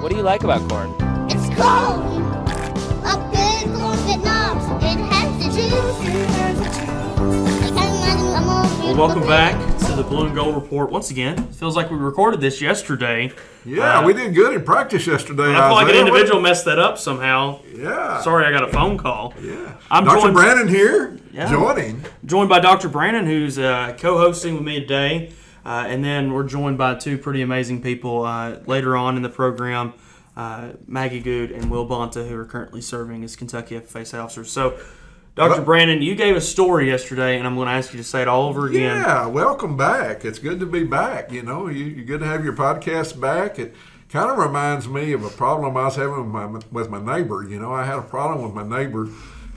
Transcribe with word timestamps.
What 0.00 0.10
do 0.10 0.16
you 0.16 0.22
like 0.22 0.42
about 0.44 0.66
corn? 0.68 0.90
It's 1.30 1.46
cold. 1.60 2.00
A 3.04 3.16
big 3.30 3.66
corn 3.74 3.98
that 4.06 4.20
knobs. 4.24 4.64
It 4.84 4.98
has 4.98 5.38
the 5.38 5.50
juice. 5.54 5.80
Well, 8.82 8.96
welcome 8.96 9.22
back 9.26 9.54
to 9.86 9.92
the 9.94 10.02
Blue 10.02 10.26
and 10.26 10.34
Gold 10.34 10.54
Report 10.54 10.90
once 10.90 11.10
again. 11.10 11.38
It 11.38 11.54
feels 11.54 11.76
like 11.76 11.90
we 11.90 11.96
recorded 11.96 12.40
this 12.40 12.60
yesterday. 12.60 13.32
Yeah, 13.64 13.98
Uh, 14.00 14.06
we 14.06 14.12
did 14.14 14.34
good 14.34 14.54
in 14.54 14.62
practice 14.64 15.06
yesterday. 15.06 15.54
I 15.54 15.68
feel 15.68 15.74
like 15.76 15.88
an 15.90 15.96
individual 15.96 16.40
messed 16.40 16.64
that 16.64 16.78
up 16.78 16.98
somehow. 16.98 17.60
Yeah. 17.74 18.20
Sorry, 18.22 18.46
I 18.46 18.50
got 18.50 18.64
a 18.64 18.72
phone 18.72 18.96
call. 18.98 19.34
Yeah. 19.42 19.54
I'm 19.90 20.04
Dr. 20.04 20.20
joined- 20.22 20.34
Brannon 20.34 20.68
here, 20.68 21.16
Yeah. 21.32 21.50
joining. 21.50 22.04
Joined 22.24 22.48
by 22.48 22.58
Dr. 22.60 22.88
Brannon, 22.88 23.26
who's 23.26 23.58
uh, 23.58 23.94
co-hosting 24.00 24.54
with 24.54 24.62
me 24.64 24.80
today, 24.80 25.30
uh, 25.64 25.84
and 25.86 26.04
then 26.04 26.32
we're 26.32 26.44
joined 26.44 26.78
by 26.78 26.94
two 26.94 27.18
pretty 27.18 27.42
amazing 27.42 27.82
people 27.82 28.24
uh, 28.24 28.58
later 28.66 28.96
on 28.96 29.16
in 29.16 29.22
the 29.22 29.28
program, 29.28 29.92
uh, 30.36 30.70
Maggie 30.86 31.20
Good 31.20 31.50
and 31.50 31.70
Will 31.70 31.86
Bonta, 31.86 32.28
who 32.28 32.36
are 32.36 32.44
currently 32.44 32.80
serving 32.80 33.24
as 33.24 33.36
Kentucky 33.36 33.78
FFA 33.78 34.06
state 34.06 34.18
officers. 34.18 34.50
So, 34.50 34.78
Dr. 35.36 35.62
Brannon, 35.62 36.02
you 36.02 36.14
gave 36.14 36.36
a 36.36 36.40
story 36.40 36.88
yesterday, 36.88 37.38
and 37.38 37.46
I'm 37.46 37.54
going 37.54 37.66
to 37.66 37.72
ask 37.72 37.92
you 37.92 37.98
to 37.98 38.04
say 38.04 38.22
it 38.22 38.28
all 38.28 38.48
over 38.48 38.66
again. 38.66 38.96
Yeah, 38.96 39.26
welcome 39.26 39.76
back. 39.76 40.24
It's 40.24 40.38
good 40.38 40.60
to 40.60 40.66
be 40.66 40.84
back. 40.84 41.30
You 41.32 41.42
know, 41.42 41.68
you, 41.68 41.84
you're 41.84 42.04
good 42.04 42.20
to 42.20 42.26
have 42.26 42.44
your 42.44 42.52
podcast 42.52 43.18
back. 43.20 43.58
It 43.58 43.74
kind 44.08 44.30
of 44.30 44.38
reminds 44.38 44.88
me 44.88 45.12
of 45.12 45.24
a 45.24 45.30
problem 45.30 45.76
I 45.76 45.84
was 45.84 45.96
having 45.96 46.16
with 46.16 46.26
my, 46.26 46.46
with 46.70 46.90
my 46.90 47.00
neighbor. 47.00 47.46
You 47.48 47.58
know, 47.58 47.72
I 47.72 47.84
had 47.84 47.98
a 47.98 48.02
problem 48.02 48.42
with 48.42 48.54
my 48.54 48.78
neighbor 48.78 49.08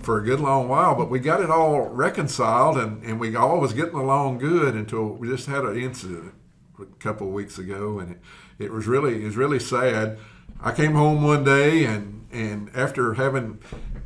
for 0.04 0.20
a 0.20 0.24
good 0.24 0.40
long 0.40 0.68
while, 0.68 0.96
but 0.96 1.10
we 1.10 1.20
got 1.20 1.42
it 1.42 1.50
all 1.50 1.82
reconciled 1.82 2.78
and, 2.78 3.04
and 3.04 3.20
we 3.20 3.36
all 3.36 3.60
was 3.60 3.74
getting 3.74 3.96
along 3.96 4.38
good 4.38 4.76
until 4.76 5.08
we 5.08 5.28
just 5.28 5.48
had 5.48 5.64
an 5.64 5.78
incident 5.78 6.34
a 6.80 6.86
couple 7.00 7.28
of 7.28 7.34
weeks 7.34 7.58
ago 7.58 8.00
and 8.00 8.12
it, 8.12 8.66
it 8.66 8.72
was 8.72 8.86
really 8.86 9.24
it 9.24 9.26
was 9.26 9.38
really 9.38 9.60
sad. 9.60 10.18
I 10.62 10.72
came 10.72 10.94
home 10.94 11.24
one 11.24 11.44
day 11.44 11.86
and 11.86 12.28
and 12.32 12.72
after 12.76 13.14
having 13.14 13.60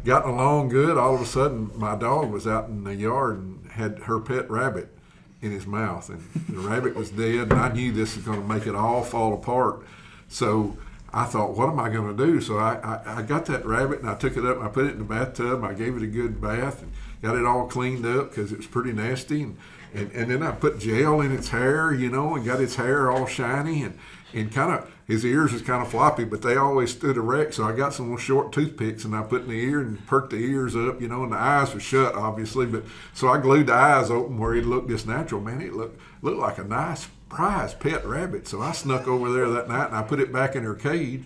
gotten 0.03 0.31
along 0.31 0.69
good, 0.69 0.97
all 0.97 1.15
of 1.15 1.21
a 1.21 1.25
sudden 1.25 1.71
my 1.75 1.95
dog 1.95 2.29
was 2.29 2.45
out 2.45 2.67
in 2.67 2.83
the 2.83 2.95
yard 2.95 3.37
and 3.37 3.71
had 3.71 3.99
her 3.99 4.19
pet 4.19 4.49
rabbit 4.49 4.93
in 5.41 5.51
his 5.51 5.65
mouth, 5.65 6.09
and 6.09 6.21
the 6.49 6.59
rabbit 6.59 6.95
was 6.95 7.11
dead. 7.11 7.51
And 7.51 7.53
I 7.53 7.71
knew 7.71 7.91
this 7.91 8.15
was 8.15 8.25
going 8.25 8.41
to 8.41 8.47
make 8.47 8.67
it 8.67 8.75
all 8.75 9.03
fall 9.03 9.33
apart. 9.33 9.85
So 10.27 10.77
I 11.13 11.25
thought, 11.25 11.55
what 11.55 11.69
am 11.69 11.79
I 11.79 11.89
going 11.89 12.15
to 12.15 12.25
do? 12.25 12.41
So 12.41 12.57
I, 12.57 12.75
I, 12.83 13.19
I 13.19 13.21
got 13.21 13.45
that 13.45 13.65
rabbit 13.65 14.01
and 14.01 14.09
I 14.09 14.15
took 14.15 14.35
it 14.35 14.45
up 14.45 14.57
and 14.57 14.65
I 14.65 14.69
put 14.69 14.85
it 14.85 14.91
in 14.91 14.99
the 14.99 15.05
bathtub. 15.05 15.63
I 15.63 15.73
gave 15.73 15.95
it 15.95 16.03
a 16.03 16.07
good 16.07 16.41
bath 16.41 16.81
and 16.81 16.91
got 17.21 17.35
it 17.35 17.45
all 17.45 17.67
cleaned 17.67 18.05
up 18.05 18.29
because 18.29 18.51
it 18.51 18.57
was 18.57 18.67
pretty 18.67 18.91
nasty. 18.91 19.43
And, 19.43 19.57
and, 19.93 20.11
and 20.11 20.31
then 20.31 20.43
I 20.43 20.51
put 20.51 20.79
gel 20.79 21.21
in 21.21 21.31
its 21.31 21.49
hair, 21.49 21.93
you 21.93 22.09
know, 22.09 22.35
and 22.35 22.45
got 22.45 22.59
its 22.59 22.75
hair 22.75 23.09
all 23.09 23.25
shiny 23.25 23.83
and, 23.83 23.97
and 24.33 24.51
kind 24.51 24.73
of 24.73 24.91
his 25.07 25.23
ears 25.23 25.53
was 25.53 25.61
kind 25.61 25.81
of 25.81 25.89
floppy, 25.89 26.25
but 26.25 26.41
they 26.41 26.57
always 26.57 26.91
stood 26.91 27.15
erect. 27.15 27.53
So 27.53 27.63
I 27.63 27.71
got 27.71 27.93
some 27.93 28.07
little 28.07 28.17
short 28.17 28.51
toothpicks 28.51 29.05
and 29.05 29.15
I 29.15 29.23
put 29.23 29.43
in 29.43 29.47
the 29.47 29.59
ear 29.59 29.79
and 29.79 30.05
perked 30.05 30.31
the 30.31 30.37
ears 30.37 30.75
up, 30.75 31.01
you 31.01 31.07
know, 31.07 31.23
and 31.23 31.31
the 31.31 31.37
eyes 31.37 31.73
were 31.73 31.79
shut, 31.79 32.13
obviously. 32.13 32.65
But 32.65 32.83
so 33.13 33.29
I 33.29 33.39
glued 33.39 33.67
the 33.67 33.73
eyes 33.73 34.11
open 34.11 34.37
where 34.37 34.53
it 34.53 34.65
looked 34.65 34.89
just 34.89 35.07
natural. 35.07 35.39
Man, 35.39 35.61
it 35.61 35.73
looked 35.73 35.99
looked 36.21 36.39
like 36.39 36.57
a 36.57 36.65
nice 36.65 37.07
prize 37.29 37.73
pet 37.73 38.05
rabbit. 38.05 38.47
So 38.47 38.61
I 38.61 38.71
snuck 38.71 39.07
over 39.07 39.31
there 39.31 39.49
that 39.49 39.67
night 39.67 39.87
and 39.87 39.95
I 39.95 40.03
put 40.03 40.19
it 40.19 40.31
back 40.33 40.55
in 40.55 40.63
her 40.63 40.75
cage, 40.75 41.23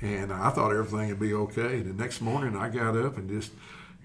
and 0.00 0.32
I 0.32 0.50
thought 0.50 0.72
everything 0.72 1.08
would 1.08 1.20
be 1.20 1.34
okay. 1.34 1.80
The 1.80 1.92
next 1.92 2.20
morning 2.20 2.56
I 2.56 2.68
got 2.68 2.96
up 2.96 3.16
and 3.18 3.28
just. 3.28 3.52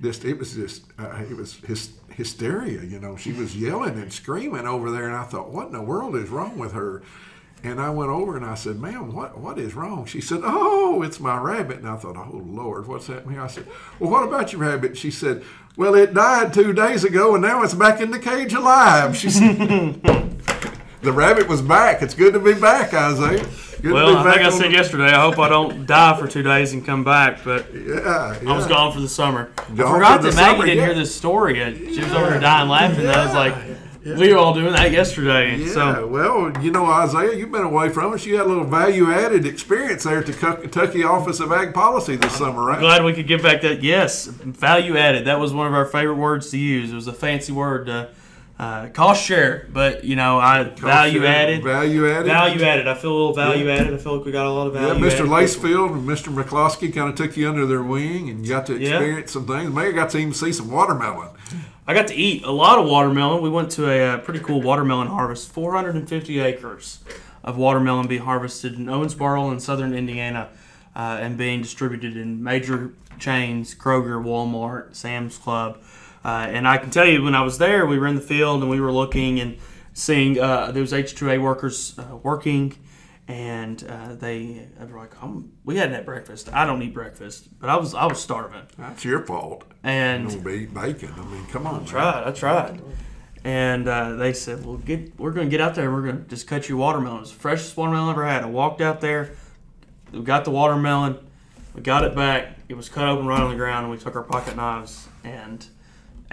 Just, 0.01 0.25
it 0.25 0.37
was 0.39 0.55
just 0.55 0.83
uh, 0.99 1.21
it 1.29 1.37
was 1.37 1.53
hys- 1.53 1.91
hysteria, 2.09 2.81
you 2.81 2.99
know. 2.99 3.15
She 3.15 3.31
was 3.31 3.55
yelling 3.55 3.93
and 3.99 4.11
screaming 4.11 4.65
over 4.65 4.89
there, 4.91 5.05
and 5.07 5.15
I 5.15 5.23
thought, 5.23 5.51
what 5.51 5.67
in 5.67 5.73
the 5.73 5.81
world 5.83 6.15
is 6.15 6.29
wrong 6.29 6.57
with 6.57 6.73
her? 6.73 7.03
And 7.63 7.79
I 7.79 7.89
went 7.91 8.09
over 8.09 8.35
and 8.35 8.45
I 8.45 8.55
said, 8.55 8.79
"Ma'am, 8.81 9.13
what 9.13 9.37
what 9.37 9.57
is 9.57 9.73
wrong?" 9.75 10.05
She 10.05 10.19
said, 10.19 10.41
"Oh, 10.43 11.01
it's 11.03 11.21
my 11.21 11.37
rabbit." 11.37 11.77
And 11.77 11.87
I 11.87 11.95
thought, 11.95 12.17
"Oh 12.17 12.41
Lord, 12.45 12.87
what's 12.87 13.07
mean?" 13.07 13.39
I 13.39 13.47
said, 13.47 13.65
"Well, 13.99 14.11
what 14.11 14.27
about 14.27 14.51
your 14.51 14.61
rabbit?" 14.61 14.97
She 14.97 15.11
said, 15.11 15.43
"Well, 15.77 15.95
it 15.95 16.13
died 16.13 16.53
two 16.53 16.73
days 16.73 17.05
ago, 17.05 17.35
and 17.35 17.41
now 17.41 17.63
it's 17.63 17.73
back 17.73 18.01
in 18.01 18.11
the 18.11 18.19
cage 18.19 18.53
alive." 18.53 19.15
She 19.15 19.29
said, 19.29 20.01
"The 21.03 21.11
rabbit 21.11 21.47
was 21.47 21.61
back. 21.61 22.01
It's 22.01 22.13
good 22.13 22.33
to 22.33 22.39
be 22.39 22.53
back, 22.53 22.93
Isaiah." 22.93 23.45
Good 23.81 23.89
to 23.89 23.93
Well, 23.93 24.13
be 24.13 24.15
I 24.15 24.23
back 24.23 24.33
think 24.35 24.45
I 24.47 24.49
said 24.49 24.69
the- 24.71 24.75
yesterday, 24.75 25.11
I 25.11 25.21
hope 25.21 25.37
I 25.39 25.49
don't 25.49 25.85
die 25.87 26.17
for 26.17 26.27
two 26.27 26.41
days 26.43 26.71
and 26.73 26.85
come 26.85 27.03
back, 27.03 27.39
but 27.43 27.67
Yeah, 27.75 28.37
I 28.47 28.55
was 28.55 28.65
gone 28.65 28.93
for 28.93 29.01
the 29.01 29.09
summer. 29.09 29.49
I 29.57 29.63
forgot 29.75 30.21
that 30.21 30.35
Maggie 30.35 30.37
summer, 30.37 30.65
didn't 30.65 30.77
yeah. 30.77 30.85
hear 30.85 30.93
this 30.95 31.13
story. 31.13 31.55
She 31.93 31.99
was 31.99 32.11
over 32.13 32.29
there 32.29 32.39
dying 32.39 32.69
laughing. 32.69 32.99
and 33.05 33.09
I 33.09 33.25
was 33.25 33.35
like, 33.35 33.55
we 34.05 34.31
were 34.33 34.37
all 34.37 34.53
doing 34.53 34.71
that 34.73 34.91
yesterday. 34.91 35.57
Yeah, 35.57 35.73
So 35.73 36.07
well, 36.07 36.51
you 36.63 36.71
know, 36.71 36.85
Isaiah, 36.85 37.35
you've 37.35 37.51
been 37.51 37.63
away 37.63 37.89
from 37.89 38.13
us. 38.13 38.25
You 38.25 38.37
had 38.37 38.45
a 38.45 38.49
little 38.49 38.63
value-added 38.65 39.45
experience 39.45 40.03
there 40.03 40.19
at 40.19 40.25
the 40.27 40.33
Kentucky 40.33 41.03
Office 41.03 41.41
of 41.41 41.51
Ag 41.51 41.73
Policy 41.73 42.15
this 42.15 42.33
summer, 42.37 42.63
right? 42.65 42.79
glad 42.79 43.03
we 43.03 43.11
could 43.13 43.27
get 43.27 43.43
back 43.43 43.61
that. 43.61 43.83
Yes, 43.83 44.27
value 44.27 44.95
added. 44.97 45.25
That 45.25 45.39
was 45.41 45.51
one 45.53 45.67
of 45.67 45.73
our 45.73 45.85
favorite 45.85 46.15
words 46.17 46.49
to 46.51 46.57
use. 46.57 46.91
It 46.91 46.95
was 46.95 47.07
a 47.07 47.13
fancy 47.13 47.51
word 47.51 47.85
to 47.87 48.09
uh, 48.63 48.87
cost 48.89 49.23
share, 49.23 49.67
but 49.73 50.03
you 50.03 50.15
know, 50.15 50.39
I 50.39 50.63
value 50.63 51.25
added. 51.25 51.63
Value 51.63 52.07
added. 52.09 52.25
Value 52.27 52.63
added. 52.63 52.87
I 52.87 52.93
feel 52.93 53.11
a 53.11 53.17
little 53.17 53.33
value 53.33 53.69
added. 53.69 53.93
I 53.93 53.97
feel 53.97 54.15
like 54.17 54.25
we 54.25 54.31
got 54.31 54.45
a 54.45 54.49
lot 54.51 54.67
of 54.67 54.75
Yeah, 54.75 54.93
value. 54.93 55.05
Mr. 55.05 55.11
added. 55.13 55.27
Lacefield 55.27 55.93
and 55.93 56.07
Mr. 56.07 56.33
McCloskey 56.33 56.93
kind 56.93 57.09
of 57.09 57.15
took 57.15 57.35
you 57.35 57.49
under 57.49 57.65
their 57.65 57.83
wing 57.83 58.29
and 58.29 58.45
you 58.45 58.49
got 58.53 58.65
to 58.67 58.77
Yeah. 58.77 58.89
experience 58.97 59.31
some 59.33 59.45
things. 59.45 59.73
Maybe 59.73 59.89
I 59.89 59.91
got 59.91 60.09
to 60.11 60.17
even 60.17 60.33
see 60.33 60.53
some 60.53 60.71
watermelon. 60.71 61.29
I 61.85 61.93
got 61.93 62.07
to 62.07 62.15
eat 62.15 62.43
a 62.45 62.51
lot 62.51 62.79
of 62.79 62.85
watermelon. 62.85 63.41
We 63.43 63.49
went 63.49 63.69
to 63.71 63.89
a, 63.89 64.13
uh 64.13 64.17
pretty 64.19 64.39
cool 64.39 64.61
watermelon 64.61 65.07
harvest. 65.07 65.51
450 65.51 66.39
acres 66.39 66.99
of 67.43 67.57
watermelon 67.57 68.07
being 68.07 68.21
harvested 68.21 68.75
in 68.75 68.85
Owensboro 68.85 69.51
in 69.51 69.59
southern 69.59 69.93
Indiana 69.93 70.47
uh, 70.95 71.17
and 71.19 71.37
being 71.37 71.61
distributed 71.61 72.15
in 72.15 72.41
major 72.41 72.91
chains 73.19 73.75
Kroger, 73.75 74.23
Walmart, 74.23 74.95
Sam's 74.95 75.37
Club. 75.37 75.77
Uh, 76.23 76.47
and 76.49 76.67
I 76.67 76.77
can 76.77 76.89
tell 76.89 77.05
you, 77.05 77.21
when 77.23 77.35
I 77.35 77.41
was 77.41 77.57
there, 77.57 77.85
we 77.85 77.97
were 77.99 78.07
in 78.07 78.15
the 78.15 78.21
field 78.21 78.61
and 78.61 78.69
we 78.69 78.79
were 78.79 78.91
looking 78.91 79.39
and 79.39 79.57
seeing 79.93 80.39
uh, 80.39 80.71
those 80.71 80.93
H2A 80.93 81.41
workers 81.41 81.97
uh, 81.99 82.15
working. 82.17 82.75
And 83.27 83.81
uh, 83.87 84.15
they, 84.15 84.67
they 84.77 84.85
were 84.85 84.99
like, 84.99 85.13
"We 85.63 85.77
hadn't 85.77 85.95
had 85.95 86.05
breakfast. 86.05 86.51
I 86.51 86.65
don't 86.65 86.81
eat 86.81 86.93
breakfast, 86.93 87.57
but 87.57 87.69
I 87.69 87.77
was 87.77 87.93
I 87.93 88.05
was 88.05 88.21
starving." 88.21 88.63
That's 88.77 89.05
your 89.05 89.25
fault. 89.25 89.63
And 89.81 90.25
You 90.29 90.41
don't 90.41 90.43
be 90.43 90.65
bacon. 90.65 91.13
I 91.17 91.23
mean, 91.25 91.45
come 91.45 91.65
on. 91.65 91.77
man. 91.77 91.85
tried. 91.85 92.23
I 92.27 92.31
tried. 92.31 92.81
And 93.45 93.87
uh, 93.87 94.15
they 94.15 94.33
said, 94.33 94.65
"Well, 94.65 94.75
get 94.75 95.17
we're 95.17 95.31
going 95.31 95.47
to 95.47 95.51
get 95.51 95.61
out 95.61 95.73
there 95.73 95.85
and 95.85 95.93
we're 95.93 96.01
going 96.01 96.23
to 96.23 96.29
just 96.29 96.47
cut 96.47 96.67
you 96.67 96.75
watermelon. 96.75 97.21
It's 97.21 97.31
the 97.31 97.39
freshest 97.39 97.77
watermelon 97.77 98.09
I 98.09 98.11
ever 98.11 98.25
had." 98.27 98.43
I 98.43 98.47
walked 98.47 98.81
out 98.81 98.99
there, 98.99 99.31
we 100.11 100.21
got 100.21 100.43
the 100.43 100.51
watermelon, 100.51 101.17
we 101.73 101.81
got 101.81 102.03
it 102.03 102.15
back. 102.15 102.57
It 102.67 102.75
was 102.75 102.89
cut 102.89 103.07
open 103.07 103.25
right 103.25 103.39
on 103.39 103.51
the 103.51 103.55
ground, 103.57 103.85
and 103.85 103.91
we 103.91 103.97
took 103.97 104.17
our 104.17 104.23
pocket 104.23 104.57
knives 104.57 105.07
and 105.23 105.65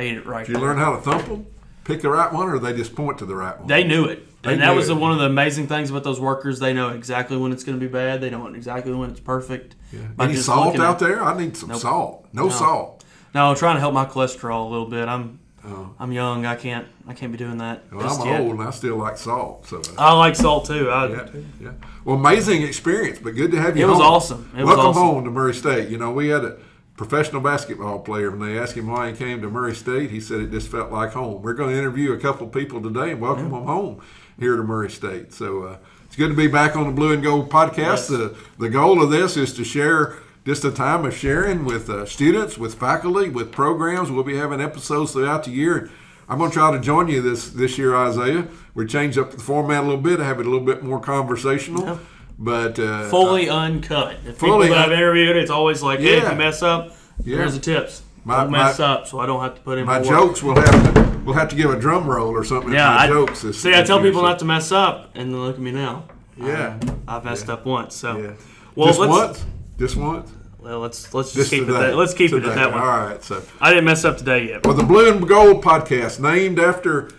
ate 0.00 0.16
it 0.18 0.26
right 0.26 0.46
Did 0.46 0.54
you 0.54 0.60
there. 0.60 0.68
learn 0.70 0.78
how 0.78 0.96
to 0.96 1.02
thump 1.02 1.26
them? 1.26 1.46
Pick 1.84 2.02
the 2.02 2.10
right 2.10 2.32
one 2.32 2.48
or 2.48 2.58
they 2.58 2.72
just 2.74 2.94
point 2.94 3.18
to 3.18 3.26
the 3.26 3.34
right 3.34 3.58
one? 3.58 3.66
They 3.66 3.84
knew 3.84 4.04
it, 4.04 4.42
They 4.42 4.52
and 4.52 4.62
that 4.62 4.74
was 4.76 4.88
it. 4.90 4.94
one 4.96 5.12
of 5.12 5.18
the 5.18 5.26
amazing 5.26 5.66
things 5.66 5.90
about 5.90 6.04
those 6.04 6.20
workers. 6.20 6.58
They 6.60 6.72
know 6.72 6.90
exactly 6.90 7.36
when 7.36 7.52
it's 7.52 7.64
going 7.64 7.78
to 7.78 7.84
be 7.84 7.90
bad. 7.90 8.20
They 8.20 8.30
know 8.30 8.46
exactly 8.48 8.92
when 8.92 9.10
it's 9.10 9.20
perfect. 9.20 9.76
by 10.16 10.24
Any 10.26 10.36
salt 10.36 10.78
out 10.78 10.94
at- 11.02 11.08
there? 11.08 11.22
I 11.22 11.36
need 11.36 11.56
some 11.56 11.70
Nope. 11.70 11.80
salt. 11.80 12.26
No, 12.32 12.48
salt. 12.48 13.04
No, 13.34 13.50
I'm 13.50 13.56
trying 13.56 13.76
to 13.76 13.80
help 13.80 13.94
my 13.94 14.04
cholesterol 14.06 14.66
a 14.66 14.68
little 14.70 14.86
bit. 14.86 15.08
I'm 15.08 15.38
Oh. 15.62 15.90
I'm 15.98 16.10
young. 16.10 16.46
I 16.46 16.54
can't 16.56 16.86
I 17.06 17.12
can't 17.12 17.30
be 17.32 17.36
doing 17.36 17.58
that. 17.58 17.82
Well, 17.92 18.08
I'm 18.22 18.26
yet. 18.26 18.40
old 18.40 18.52
and 18.52 18.62
I 18.62 18.70
still 18.70 18.96
like 18.96 19.18
salt. 19.18 19.66
So, 19.66 19.76
uh, 19.76 19.82
I 19.98 20.12
like 20.14 20.34
salt 20.34 20.64
too. 20.64 20.88
I, 20.88 21.06
yeah, 21.08 21.26
yeah. 21.60 21.70
Well, 22.02 22.16
amazing 22.16 22.62
experience, 22.62 23.18
but 23.22 23.34
good 23.34 23.50
to 23.50 23.60
have 23.60 23.76
you 23.76 23.86
It 23.86 23.90
was 23.90 24.00
awesome. 24.00 24.50
It 24.56 24.64
was 24.64 24.68
Welcome 24.74 24.86
awesome. 24.86 25.02
home 25.02 25.24
to 25.24 25.30
Murray 25.30 25.52
State. 25.52 25.90
You 25.90 25.98
know, 25.98 26.12
we 26.12 26.28
had 26.28 26.44
a 26.46 26.56
professional 27.00 27.40
basketball 27.40 27.98
player, 27.98 28.30
and 28.30 28.42
they 28.42 28.58
asked 28.58 28.74
him 28.74 28.86
why 28.86 29.10
he 29.10 29.16
came 29.16 29.40
to 29.40 29.48
Murray 29.48 29.74
State. 29.74 30.10
He 30.10 30.20
said 30.20 30.38
it 30.38 30.50
just 30.50 30.68
felt 30.68 30.92
like 30.92 31.14
home. 31.14 31.40
We're 31.40 31.54
going 31.54 31.70
to 31.70 31.78
interview 31.78 32.12
a 32.12 32.18
couple 32.18 32.46
of 32.46 32.52
people 32.52 32.82
today 32.82 33.12
and 33.12 33.22
welcome 33.22 33.50
them 33.50 33.64
home 33.64 34.02
here 34.38 34.54
to 34.54 34.62
Murray 34.62 34.90
State. 34.90 35.32
So 35.32 35.62
uh, 35.62 35.78
it's 36.04 36.14
good 36.14 36.28
to 36.28 36.36
be 36.36 36.46
back 36.46 36.76
on 36.76 36.84
the 36.84 36.92
Blue 36.92 37.14
and 37.14 37.22
Gold 37.22 37.48
podcast. 37.48 38.08
The, 38.08 38.36
the 38.58 38.68
goal 38.68 39.02
of 39.02 39.10
this 39.10 39.38
is 39.38 39.54
to 39.54 39.64
share 39.64 40.18
just 40.44 40.62
a 40.66 40.70
time 40.70 41.06
of 41.06 41.16
sharing 41.16 41.64
with 41.64 41.88
uh, 41.88 42.04
students, 42.04 42.58
with 42.58 42.74
faculty, 42.74 43.30
with 43.30 43.50
programs. 43.50 44.10
We'll 44.10 44.22
be 44.22 44.36
having 44.36 44.60
episodes 44.60 45.12
throughout 45.12 45.44
the 45.44 45.52
year. 45.52 45.90
I'm 46.28 46.36
going 46.36 46.50
to 46.50 46.54
try 46.54 46.70
to 46.70 46.78
join 46.78 47.08
you 47.08 47.22
this 47.22 47.48
this 47.48 47.78
year, 47.78 47.96
Isaiah. 47.96 48.46
We 48.74 48.84
changed 48.84 49.16
up 49.16 49.30
the 49.30 49.40
format 49.40 49.84
a 49.84 49.86
little 49.86 50.02
bit, 50.02 50.20
have 50.20 50.38
it 50.38 50.44
a 50.44 50.50
little 50.50 50.66
bit 50.66 50.82
more 50.82 51.00
conversational. 51.00 51.98
But 52.42 52.78
uh, 52.78 53.08
fully 53.10 53.50
uncut. 53.50 54.16
If 54.26 54.38
Fully 54.38 54.68
people 54.68 54.76
that 54.76 54.86
I've 54.86 54.92
interviewed, 54.92 55.36
it's 55.36 55.50
always 55.50 55.82
like, 55.82 56.00
hey, 56.00 56.16
if 56.16 56.22
Yeah. 56.22 56.32
you 56.32 56.38
mess 56.38 56.62
up, 56.62 56.96
Yeah. 57.22 57.36
here's 57.36 57.52
the 57.52 57.60
tips. 57.60 58.02
My- 58.24 58.38
Don't 58.44 58.50
mess 58.52 58.78
my- 58.78 58.84
up, 58.86 59.06
so 59.06 59.20
I 59.20 59.26
don't 59.26 59.42
have 59.42 59.54
to 59.56 59.60
put 59.60 59.76
in 59.78 59.84
my 59.84 60.00
more 60.00 60.10
jokes 60.10 60.42
will 60.42 60.54
have 60.56 60.94
to 60.94 61.10
we'll 61.24 61.34
have 61.34 61.48
to 61.50 61.56
give 61.56 61.70
a 61.70 61.78
drum 61.78 62.06
roll 62.06 62.30
or 62.30 62.42
something. 62.44 62.72
Yeah, 62.72 62.88
my 62.88 63.02
I, 63.04 63.06
jokes. 63.08 63.42
this- 63.42 63.60
see, 63.60 63.74
I 63.74 63.82
tell 63.82 64.00
people 64.00 64.22
not 64.22 64.38
to 64.38 64.46
mess 64.46 64.72
up, 64.72 65.10
and 65.14 65.32
then 65.32 65.40
look 65.40 65.56
at 65.56 65.60
me 65.60 65.70
now. 65.70 66.04
Yeah, 66.38 66.78
I've 67.06 67.24
messed 67.26 67.50
up 67.50 67.66
once, 67.66 67.94
so 67.94 68.16
yeah. 68.16 68.30
well, 68.74 68.86
just 68.88 68.98
let's 69.00 69.10
once, 69.10 69.44
just 69.78 69.96
once. 69.96 70.30
well, 70.58 70.80
let's 70.80 71.12
let's 71.12 71.28
just 71.34 71.36
Just 71.36 71.50
keep 71.50 71.64
it 71.64 71.66
today. 71.66 71.88
that. 71.88 71.96
Let's 71.96 72.14
keep 72.14 72.32
it 72.32 72.42
at 72.44 72.54
that 72.54 72.72
one. 72.72 72.80
All 72.80 72.86
right, 72.88 73.22
so 73.22 73.42
I 73.60 73.68
didn't 73.70 73.84
mess 73.84 74.06
up 74.06 74.16
today 74.16 74.48
yet. 74.48 74.64
well, 74.66 74.74
the 74.74 74.82
Blue 74.82 75.10
and 75.12 75.26
Gold 75.28 75.62
podcast, 75.62 76.18
named 76.20 76.58
after 76.58 77.10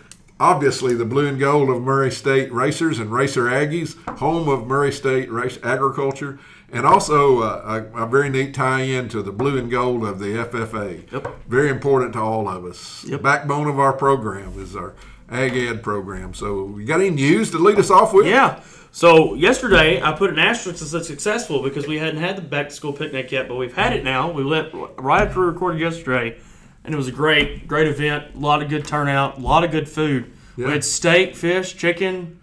obviously 0.42 0.92
the 0.92 1.04
blue 1.04 1.28
and 1.28 1.38
gold 1.38 1.70
of 1.70 1.80
Murray 1.80 2.10
State 2.10 2.52
racers 2.52 2.98
and 2.98 3.12
racer 3.12 3.44
Aggies, 3.44 3.96
home 4.18 4.48
of 4.48 4.66
Murray 4.66 4.90
State 4.90 5.30
race 5.30 5.56
agriculture, 5.62 6.40
and 6.72 6.84
also 6.84 7.42
uh, 7.42 7.86
a, 7.94 8.02
a 8.02 8.06
very 8.08 8.28
neat 8.28 8.52
tie-in 8.52 9.08
to 9.10 9.22
the 9.22 9.30
blue 9.30 9.56
and 9.56 9.70
gold 9.70 10.04
of 10.04 10.18
the 10.18 10.26
FFA. 10.26 11.10
Yep. 11.12 11.46
Very 11.46 11.68
important 11.68 12.14
to 12.14 12.18
all 12.18 12.48
of 12.48 12.64
us. 12.64 13.04
Yep. 13.04 13.22
Backbone 13.22 13.68
of 13.68 13.78
our 13.78 13.92
program 13.92 14.58
is 14.60 14.74
our 14.74 14.94
Ag 15.30 15.56
Ed 15.56 15.80
program. 15.80 16.34
So, 16.34 16.76
you 16.76 16.86
got 16.86 17.00
any 17.00 17.10
news 17.10 17.52
to 17.52 17.58
lead 17.58 17.78
us 17.78 17.90
off 17.90 18.12
with? 18.12 18.26
Yeah. 18.26 18.60
So 18.94 19.34
yesterday 19.34 20.02
I 20.02 20.12
put 20.12 20.28
an 20.28 20.38
asterisk 20.38 20.82
as 20.82 20.92
a 20.92 21.02
successful 21.02 21.62
because 21.62 21.86
we 21.86 21.98
hadn't 21.98 22.20
had 22.20 22.36
the 22.36 22.42
back 22.42 22.68
to 22.68 22.74
school 22.74 22.92
picnic 22.92 23.32
yet, 23.32 23.48
but 23.48 23.54
we've 23.54 23.74
had 23.74 23.94
it 23.94 24.04
now. 24.04 24.30
We 24.30 24.44
went 24.44 24.70
right 24.98 25.26
after 25.26 25.40
we 25.40 25.46
recorded 25.46 25.80
yesterday, 25.80 26.36
and 26.84 26.94
it 26.94 26.96
was 26.96 27.08
a 27.08 27.12
great, 27.12 27.66
great 27.66 27.88
event. 27.88 28.34
A 28.34 28.38
lot 28.38 28.62
of 28.62 28.68
good 28.68 28.86
turnout, 28.86 29.38
a 29.38 29.40
lot 29.40 29.64
of 29.64 29.70
good 29.70 29.88
food. 29.88 30.32
Yeah. 30.56 30.66
We 30.66 30.72
had 30.72 30.84
steak, 30.84 31.34
fish, 31.34 31.76
chicken. 31.76 32.40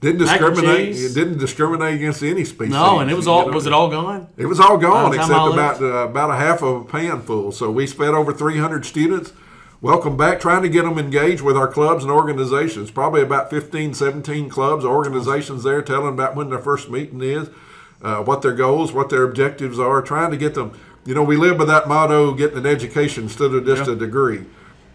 Didn't 0.00 0.18
discriminate. 0.18 0.96
It 0.96 1.14
didn't 1.14 1.38
discriminate 1.38 1.94
against 1.94 2.24
any 2.24 2.44
species. 2.44 2.72
No, 2.72 2.98
and 2.98 3.08
it 3.08 3.14
was 3.14 3.28
all 3.28 3.48
was 3.50 3.66
it 3.66 3.72
all 3.72 3.88
gone? 3.88 4.26
It 4.36 4.46
was 4.46 4.58
all 4.58 4.76
gone 4.76 5.14
except 5.14 5.30
about 5.30 5.80
uh, 5.80 6.08
about 6.08 6.30
a 6.30 6.36
half 6.36 6.60
of 6.60 6.82
a 6.82 6.84
pan 6.84 7.22
full. 7.22 7.52
So 7.52 7.70
we 7.70 7.86
fed 7.86 8.08
over 8.08 8.32
300 8.32 8.84
students. 8.84 9.32
Welcome 9.80 10.16
back, 10.16 10.38
trying 10.40 10.62
to 10.62 10.68
get 10.68 10.84
them 10.84 10.96
engaged 10.96 11.42
with 11.42 11.56
our 11.56 11.66
clubs 11.66 12.04
and 12.04 12.12
organizations. 12.12 12.92
Probably 12.92 13.20
about 13.20 13.50
15, 13.50 13.94
17 13.94 14.48
clubs, 14.48 14.84
organizations 14.84 15.64
there 15.64 15.82
telling 15.82 16.14
about 16.14 16.36
when 16.36 16.50
their 16.50 16.60
first 16.60 16.88
meeting 16.88 17.20
is, 17.20 17.48
uh, 18.00 18.22
what 18.22 18.42
their 18.42 18.52
goals, 18.52 18.92
what 18.92 19.10
their 19.10 19.24
objectives 19.24 19.80
are, 19.80 20.00
trying 20.00 20.30
to 20.30 20.36
get 20.36 20.54
them. 20.54 20.72
You 21.04 21.14
know, 21.14 21.22
we 21.22 21.36
live 21.36 21.58
by 21.58 21.64
that 21.64 21.88
motto 21.88 22.32
getting 22.34 22.58
an 22.58 22.66
education 22.66 23.24
instead 23.24 23.52
of 23.52 23.64
just 23.66 23.86
Yeah. 23.86 23.94
a 23.94 23.96
degree. 23.96 24.44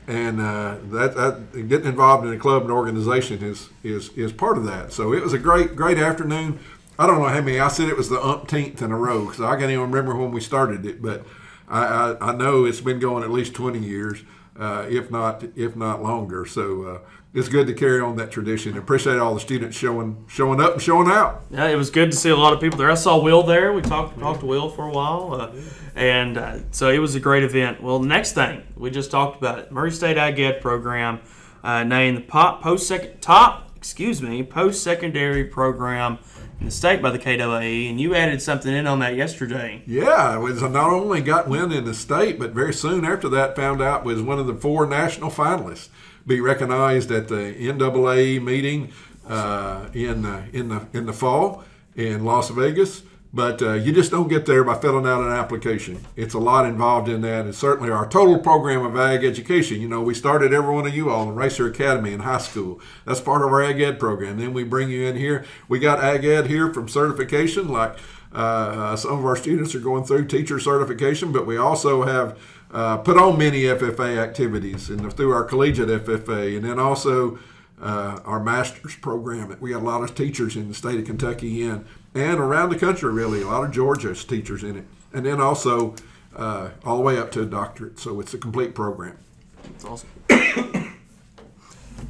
And 0.07 0.39
uh, 0.39 0.77
that, 0.91 1.15
that 1.15 1.67
getting 1.67 1.87
involved 1.87 2.25
in 2.25 2.31
a 2.33 2.37
club 2.37 2.61
and 2.63 2.71
organization 2.71 3.43
is, 3.43 3.69
is 3.83 4.09
is 4.15 4.31
part 4.31 4.57
of 4.57 4.63
that. 4.65 4.93
So 4.93 5.11
it 5.13 5.21
was 5.21 5.33
a 5.33 5.37
great 5.37 5.75
great 5.75 5.97
afternoon. 5.97 6.59
I 6.97 7.07
don't 7.07 7.19
know 7.19 7.27
how 7.27 7.41
many. 7.41 7.59
I 7.59 7.67
said 7.67 7.89
it 7.89 7.97
was 7.97 8.07
the 8.07 8.21
umpteenth 8.23 8.81
in 8.81 8.91
a 8.91 8.97
row 8.97 9.25
because 9.25 9.41
I 9.41 9.57
can't 9.59 9.69
even 9.69 9.81
remember 9.91 10.15
when 10.15 10.31
we 10.31 10.39
started 10.39 10.85
it, 10.85 11.01
but 11.01 11.25
I, 11.67 11.83
I, 11.85 12.29
I 12.29 12.35
know 12.35 12.63
it's 12.63 12.79
been 12.79 12.99
going 12.99 13.23
at 13.25 13.29
least 13.31 13.53
twenty 13.53 13.79
years, 13.79 14.23
uh, 14.59 14.85
if 14.89 15.11
not 15.11 15.43
if 15.55 15.75
not 15.75 16.03
longer. 16.03 16.45
So 16.45 16.83
uh, 16.83 16.99
it's 17.33 17.49
good 17.49 17.67
to 17.67 17.73
carry 17.73 18.01
on 18.01 18.15
that 18.17 18.31
tradition. 18.31 18.77
Appreciate 18.77 19.17
all 19.17 19.33
the 19.33 19.39
students 19.39 19.77
showing 19.77 20.25
showing 20.27 20.59
up 20.59 20.73
and 20.73 20.81
showing 20.81 21.07
out. 21.07 21.43
Yeah, 21.49 21.67
it 21.67 21.75
was 21.75 21.89
good 21.89 22.11
to 22.11 22.17
see 22.17 22.29
a 22.29 22.35
lot 22.35 22.53
of 22.53 22.59
people 22.59 22.77
there. 22.77 22.89
I 22.89 22.95
saw 22.95 23.21
Will 23.21 23.43
there. 23.43 23.73
We 23.73 23.81
talked 23.81 24.19
talked 24.19 24.39
to 24.41 24.45
Will 24.45 24.69
for 24.69 24.87
a 24.87 24.91
while, 24.91 25.33
uh, 25.33 25.51
and 25.95 26.37
uh, 26.37 26.59
so 26.71 26.89
it 26.89 26.99
was 26.99 27.15
a 27.15 27.19
great 27.19 27.43
event. 27.43 27.81
Well, 27.81 27.99
next 27.99 28.33
thing 28.33 28.63
we 28.75 28.89
just 28.89 29.11
talked 29.11 29.37
about 29.37 29.59
it, 29.59 29.71
Murray 29.71 29.91
State 29.91 30.17
Ag 30.17 30.39
Ed 30.39 30.61
program 30.61 31.19
uh, 31.63 31.83
named 31.83 32.17
the 32.17 32.21
pop 32.21 32.61
post 32.61 32.87
second 32.87 33.21
top 33.21 33.67
excuse 33.77 34.21
me 34.21 34.43
post 34.43 34.83
secondary 34.83 35.45
program 35.45 36.17
in 36.59 36.65
the 36.65 36.71
state 36.71 37.01
by 37.01 37.11
the 37.11 37.19
KWAE, 37.19 37.89
and 37.89 38.01
you 38.01 38.15
added 38.15 38.41
something 38.41 38.73
in 38.73 38.87
on 38.87 38.99
that 38.99 39.15
yesterday. 39.15 39.83
Yeah, 39.85 40.37
was 40.37 40.61
not 40.61 40.91
only 40.91 41.21
got 41.21 41.47
win 41.47 41.71
in 41.71 41.85
the 41.85 41.93
state, 41.93 42.39
but 42.39 42.51
very 42.51 42.73
soon 42.73 43.05
after 43.05 43.29
that 43.29 43.55
found 43.55 43.81
out 43.81 44.03
was 44.03 44.21
one 44.21 44.39
of 44.39 44.47
the 44.47 44.55
four 44.55 44.85
national 44.85 45.29
finalists. 45.29 45.89
Be 46.25 46.41
recognized 46.41 47.11
at 47.11 47.27
the 47.27 47.53
NAA 47.53 48.43
meeting 48.43 48.91
uh, 49.27 49.87
in 49.93 50.25
uh, 50.25 50.47
in 50.51 50.69
the 50.69 50.87
in 50.93 51.05
the 51.05 51.13
fall 51.13 51.63
in 51.95 52.25
Las 52.25 52.49
Vegas. 52.49 53.03
But 53.33 53.61
uh, 53.61 53.73
you 53.73 53.91
just 53.91 54.09
don't 54.09 54.29
get 54.29 54.45
there 54.45 54.63
by 54.63 54.75
filling 54.75 55.05
out 55.05 55.21
an 55.21 55.31
application. 55.31 56.05
It's 56.15 56.33
a 56.33 56.39
lot 56.39 56.65
involved 56.65 57.09
in 57.09 57.21
that, 57.21 57.45
and 57.45 57.53
certainly 57.53 57.91
our 57.91 58.07
total 58.07 58.39
program 58.39 58.85
of 58.85 58.95
ag 58.95 59.25
education. 59.25 59.81
You 59.81 59.89
know, 59.89 60.01
we 60.01 60.13
started 60.13 60.53
every 60.53 60.73
one 60.73 60.87
of 60.87 60.95
you 60.95 61.09
all 61.09 61.29
in 61.29 61.35
Racer 61.35 61.67
Academy 61.67 62.13
in 62.13 62.21
high 62.21 62.37
school. 62.37 62.79
That's 63.05 63.19
part 63.19 63.41
of 63.41 63.49
our 63.49 63.61
ag 63.61 63.81
ed 63.81 63.99
program. 63.99 64.39
Then 64.39 64.53
we 64.53 64.63
bring 64.63 64.89
you 64.89 65.05
in 65.05 65.17
here. 65.17 65.45
We 65.67 65.79
got 65.79 66.03
ag 66.03 66.23
ed 66.23 66.47
here 66.47 66.73
from 66.73 66.87
certification, 66.87 67.67
like 67.67 67.97
uh, 68.33 68.37
uh, 68.37 68.95
some 68.95 69.19
of 69.19 69.25
our 69.25 69.35
students 69.35 69.75
are 69.75 69.79
going 69.79 70.03
through 70.03 70.25
teacher 70.27 70.59
certification, 70.59 71.31
but 71.31 71.45
we 71.45 71.57
also 71.57 72.03
have 72.03 72.39
uh, 72.71 72.97
put 72.97 73.17
on 73.17 73.37
many 73.37 73.63
FFA 73.63 74.17
activities 74.17 74.89
and 74.89 75.11
through 75.13 75.31
our 75.31 75.43
collegiate 75.43 75.89
FFA, 75.89 76.55
and 76.55 76.65
then 76.65 76.79
also 76.79 77.39
uh, 77.81 78.19
our 78.25 78.39
master's 78.43 78.95
program. 78.95 79.55
We 79.59 79.71
got 79.71 79.81
a 79.81 79.85
lot 79.85 80.03
of 80.03 80.15
teachers 80.15 80.55
in 80.55 80.67
the 80.67 80.73
state 80.73 80.99
of 80.99 81.05
Kentucky 81.05 81.63
in 81.63 81.85
and 82.13 82.39
around 82.39 82.69
the 82.69 82.79
country, 82.79 83.11
really. 83.11 83.41
A 83.41 83.47
lot 83.47 83.63
of 83.63 83.71
Georgia's 83.71 84.23
teachers 84.23 84.63
in 84.63 84.77
it, 84.77 84.85
and 85.13 85.25
then 85.25 85.39
also 85.39 85.95
uh, 86.35 86.69
all 86.83 86.97
the 86.97 87.03
way 87.03 87.17
up 87.17 87.31
to 87.31 87.43
a 87.43 87.45
doctorate. 87.45 87.99
So 87.99 88.19
it's 88.19 88.33
a 88.33 88.37
complete 88.37 88.73
program. 88.73 89.17
That's 89.63 89.85
awesome. 89.85 90.09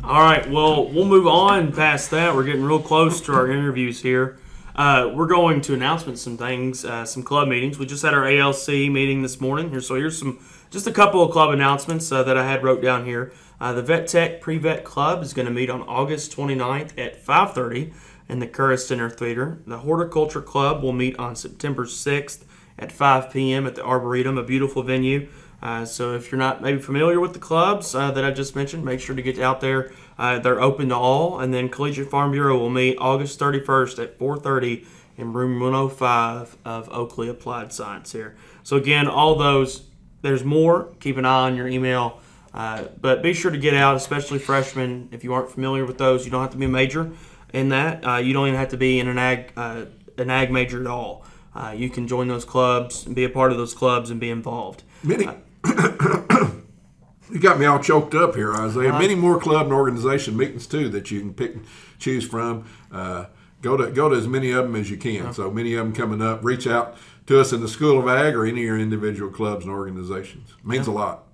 All 0.04 0.22
right, 0.22 0.50
well, 0.50 0.90
we'll 0.90 1.06
move 1.06 1.28
on 1.28 1.74
past 1.74 2.12
that. 2.12 2.34
We're 2.34 2.44
getting 2.44 2.64
real 2.64 2.80
close 2.80 3.19
to 3.22 3.34
our 3.34 3.50
interviews 3.52 4.02
here. 4.02 4.38
Uh, 4.75 5.12
we're 5.14 5.28
going 5.28 5.60
to 5.62 5.74
announcement 5.74 6.19
some 6.19 6.38
things, 6.38 6.86
uh, 6.86 7.04
some 7.04 7.24
club 7.24 7.48
meetings. 7.48 7.80
We 7.80 7.88
just 7.88 8.04
had 8.04 8.14
our 8.14 8.25
ALC 8.25 8.68
meeting 8.68 9.24
this 9.24 9.42
morning 9.42 9.69
here, 9.69 9.81
so 9.81 9.96
here's 9.96 10.18
some, 10.18 10.40
just 10.69 10.86
a 10.88 10.92
couple 10.92 11.24
of 11.24 11.31
club 11.31 11.52
announcements 11.52 12.12
uh, 12.12 12.24
that 12.24 12.38
I 12.38 12.48
had 12.48 12.64
wrote 12.64 12.81
down 12.81 13.06
here. 13.06 13.34
Uh, 13.59 13.74
the 13.74 13.81
Vet 13.81 14.07
Tech 14.07 14.42
Pre-Vet 14.42 14.83
Club 14.83 15.24
is 15.24 15.33
going 15.33 15.48
to 15.48 15.51
meet 15.51 15.69
on 15.69 15.81
August 15.83 16.36
29th 16.36 16.98
at 16.98 17.24
5:30 17.24 17.94
in 18.30 18.39
the 18.39 18.48
Curris 18.48 18.88
Center 18.88 19.09
Theater. 19.09 19.59
The 19.65 19.80
Horticulture 19.80 20.42
Club 20.42 20.83
will 20.83 20.94
meet 20.94 21.18
on 21.18 21.36
September 21.36 21.86
6th 21.86 22.44
at 22.77 22.92
5 22.92 23.31
p.m. 23.31 23.65
at 23.65 23.75
the 23.75 23.83
Arboretum, 23.83 24.38
a 24.38 24.44
beautiful 24.44 24.83
venue. 24.83 25.27
Uh, 25.62 25.86
so 25.86 26.13
if 26.13 26.31
you're 26.31 26.38
not 26.38 26.62
maybe 26.62 26.80
familiar 26.80 27.19
with 27.19 27.33
the 27.33 27.39
clubs 27.39 27.95
uh, 27.95 28.12
that 28.12 28.24
I 28.24 28.31
just 28.31 28.56
mentioned, 28.56 28.86
make 28.86 29.00
sure 29.00 29.15
to 29.15 29.21
get 29.24 29.39
out 29.39 29.59
there. 29.59 29.92
Uh, 30.18 30.38
they're 30.38 30.62
open 30.62 30.89
to 30.89 30.95
all. 30.95 31.39
And 31.39 31.54
then 31.54 31.69
Collegiate 31.69 32.09
Farm 32.09 32.31
Bureau 32.31 32.57
will 32.57 32.69
meet 32.69 32.98
August 33.00 33.39
31st 33.39 34.04
at 34.04 34.19
4:30 34.19 34.86
in 35.18 35.33
room 35.33 35.59
105 35.59 36.57
of 36.63 36.89
Oakley 36.89 37.27
Applied 37.27 37.74
Science 37.74 38.12
here. 38.12 38.36
So 38.63 38.77
again, 38.77 39.07
all 39.07 39.36
those. 39.36 39.83
There's 40.21 40.44
more. 40.44 40.89
Keep 41.00 41.18
an 41.18 41.25
eye 41.25 41.45
on 41.45 41.56
your 41.56 41.68
email. 41.68 42.19
Uh, 42.53 42.85
but 42.99 43.21
be 43.21 43.33
sure 43.33 43.51
to 43.51 43.57
get 43.57 43.73
out, 43.73 43.95
especially 43.95 44.39
freshmen. 44.39 45.09
If 45.11 45.23
you 45.23 45.33
aren't 45.33 45.51
familiar 45.51 45.85
with 45.85 45.97
those, 45.97 46.25
you 46.25 46.31
don't 46.31 46.41
have 46.41 46.51
to 46.51 46.57
be 46.57 46.65
a 46.65 46.69
major 46.69 47.11
in 47.53 47.69
that. 47.69 48.05
Uh, 48.05 48.17
you 48.17 48.33
don't 48.33 48.47
even 48.47 48.59
have 48.59 48.69
to 48.69 48.77
be 48.77 48.99
in 48.99 49.07
an 49.07 49.17
ag 49.17 49.51
uh, 49.55 49.85
an 50.17 50.29
ag 50.29 50.51
major 50.51 50.81
at 50.81 50.88
all. 50.88 51.25
Uh, 51.53 51.73
you 51.75 51.89
can 51.89 52.07
join 52.07 52.27
those 52.27 52.45
clubs 52.45 53.05
and 53.05 53.15
be 53.15 53.23
a 53.23 53.29
part 53.29 53.51
of 53.51 53.57
those 53.57 53.73
clubs 53.73 54.09
and 54.09 54.19
be 54.19 54.29
involved. 54.29 54.83
Many. 55.03 55.25
you 55.65 57.39
got 57.39 57.59
me 57.59 57.65
all 57.65 57.79
choked 57.79 58.13
up 58.13 58.35
here, 58.35 58.53
Isaiah. 58.53 58.94
Many 58.94 59.15
more 59.15 59.39
club 59.39 59.65
and 59.65 59.73
organization 59.73 60.38
meetings 60.38 60.67
too 60.67 60.89
that 60.89 61.09
you 61.11 61.19
can 61.19 61.33
pick 61.33 61.55
and 61.55 61.65
choose 61.99 62.27
from. 62.27 62.65
Uh, 62.91 63.25
go 63.61 63.75
to 63.75 63.91
go 63.91 64.09
to 64.09 64.15
as 64.15 64.27
many 64.27 64.51
of 64.51 64.65
them 64.65 64.75
as 64.75 64.89
you 64.89 64.97
can. 64.97 65.33
So 65.33 65.49
many 65.49 65.73
of 65.73 65.85
them 65.85 65.94
coming 65.94 66.21
up. 66.21 66.44
Reach 66.44 66.68
out 66.68 66.97
to 67.25 67.39
us 67.39 67.51
in 67.51 67.61
the 67.61 67.68
School 67.68 67.99
of 67.99 68.07
Ag 68.07 68.35
or 68.35 68.45
any 68.45 68.61
of 68.61 68.66
your 68.66 68.80
individual 68.80 69.31
clubs 69.31 69.66
and 69.66 69.73
organizations. 69.73 70.54
means 70.63 70.87
a 70.87 70.92
lot. 70.92 71.27